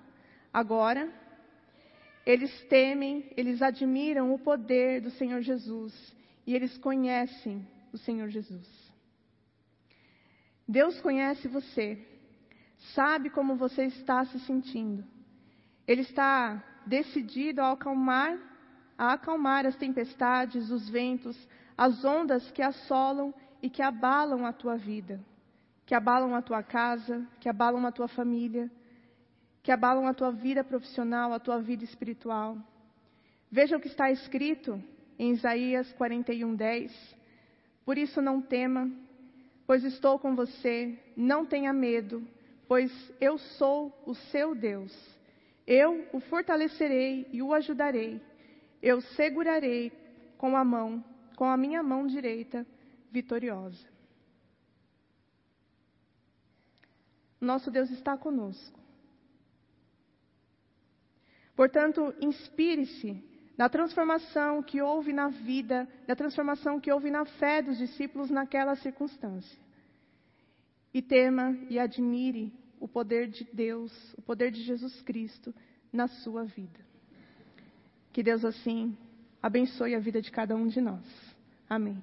Agora, 0.53 1.11
eles 2.27 2.65
temem, 2.67 3.29
eles 3.37 3.63
admiram 3.63 4.33
o 4.33 4.39
poder 4.39 5.01
do 5.01 5.11
Senhor 5.11 5.41
Jesus 5.41 5.93
e 6.47 6.55
eles 6.55 6.77
conhecem 6.79 7.67
o 7.93 7.99
Senhor 7.99 8.29
Jesus. 8.29 8.69
Deus 10.69 11.01
conhece 11.01 11.49
você, 11.49 11.99
sabe 12.95 13.31
como 13.31 13.57
você 13.57 13.85
está 13.85 14.25
se 14.25 14.39
sentindo. 14.41 15.05
Ele 15.87 16.03
está 16.03 16.63
decidido 16.87 17.61
a 17.61 17.73
acalmar 17.73 18.39
a 18.97 19.13
acalmar 19.15 19.67
as 19.67 19.77
tempestades, 19.77 20.71
os 20.71 20.89
ventos, 20.89 21.37
as 21.77 22.05
ondas 22.05 22.51
que 22.53 22.63
assolam 22.63 23.35
e 23.61 23.69
que 23.69 23.83
abalam 23.83 24.47
a 24.47 24.53
tua 24.53 24.77
vida, 24.77 25.21
que 25.87 25.95
abalam 25.95 26.35
a 26.35 26.43
tua 26.43 26.63
casa, 26.63 27.27
que 27.41 27.49
abalam 27.49 27.85
a 27.87 27.93
tua 27.93 28.09
família, 28.09 28.71
que 29.63 29.73
abalam 29.73 30.07
a 30.07 30.15
tua 30.15 30.31
vida 30.31 30.63
profissional, 30.65 31.33
a 31.33 31.39
tua 31.39 31.61
vida 31.61 31.85
espiritual. 31.85 32.57
Veja 33.51 33.77
o 33.77 33.81
que 33.81 33.89
está 33.89 34.11
escrito 34.11 34.83
em 35.19 35.33
Isaías 35.33 35.93
41:10. 35.95 36.93
Por 37.85 37.99
isso 37.99 38.21
não 38.23 38.41
tema, 38.41 38.91
pois 39.67 39.85
estou 39.85 40.19
com 40.19 40.35
você, 40.35 40.99
não 41.17 41.45
tenha 41.45 41.73
medo, 41.73 42.27
pois 42.67 42.91
eu 43.21 43.39
sou 43.39 43.93
o 44.07 44.15
seu 44.15 44.55
Deus. 44.55 44.93
Eu 45.67 46.07
o 46.13 46.21
fortalecerei 46.21 47.27
e 47.33 47.43
o 47.43 47.53
ajudarei 47.55 48.21
eu 48.85 49.01
segurarei 49.01 49.91
com 50.37 50.55
a 50.55 50.63
mão, 50.63 51.03
com 51.37 51.47
a 51.47 51.57
minha 51.57 51.83
mão 51.83 52.07
direita 52.07 52.67
vitoriosa. 53.11 53.94
Nosso 57.45 57.71
Deus 57.71 57.91
está 57.91 58.17
conosco. 58.17 58.79
Portanto, 61.55 62.15
inspire-se 62.21 63.23
na 63.57 63.69
transformação 63.69 64.63
que 64.63 64.83
houve 64.83 65.13
na 65.13 65.29
vida, 65.29 65.89
da 66.07 66.17
transformação 66.17 66.81
que 66.81 66.91
houve 66.91 67.11
na 67.11 67.25
fé 67.25 67.63
dos 67.63 67.79
discípulos 67.79 68.31
naquela 68.31 68.75
circunstância. 68.77 69.59
E 70.93 71.01
tema 71.01 71.57
e 71.71 71.79
admire 71.79 72.53
o 72.81 72.89
poder 72.89 73.29
de 73.29 73.45
Deus, 73.53 73.93
o 74.15 74.23
poder 74.23 74.51
de 74.51 74.63
Jesus 74.63 75.01
Cristo 75.03 75.55
na 75.93 76.09
sua 76.09 76.45
vida. 76.45 76.81
Que 78.13 78.23
Deus 78.23 78.45
assim 78.45 78.97
abençoe 79.43 79.95
a 79.95 80.01
vida 80.01 80.21
de 80.21 80.31
cada 80.31 80.55
um 80.57 80.67
de 80.67 80.81
nós. 80.81 81.05
Amém. 81.69 82.03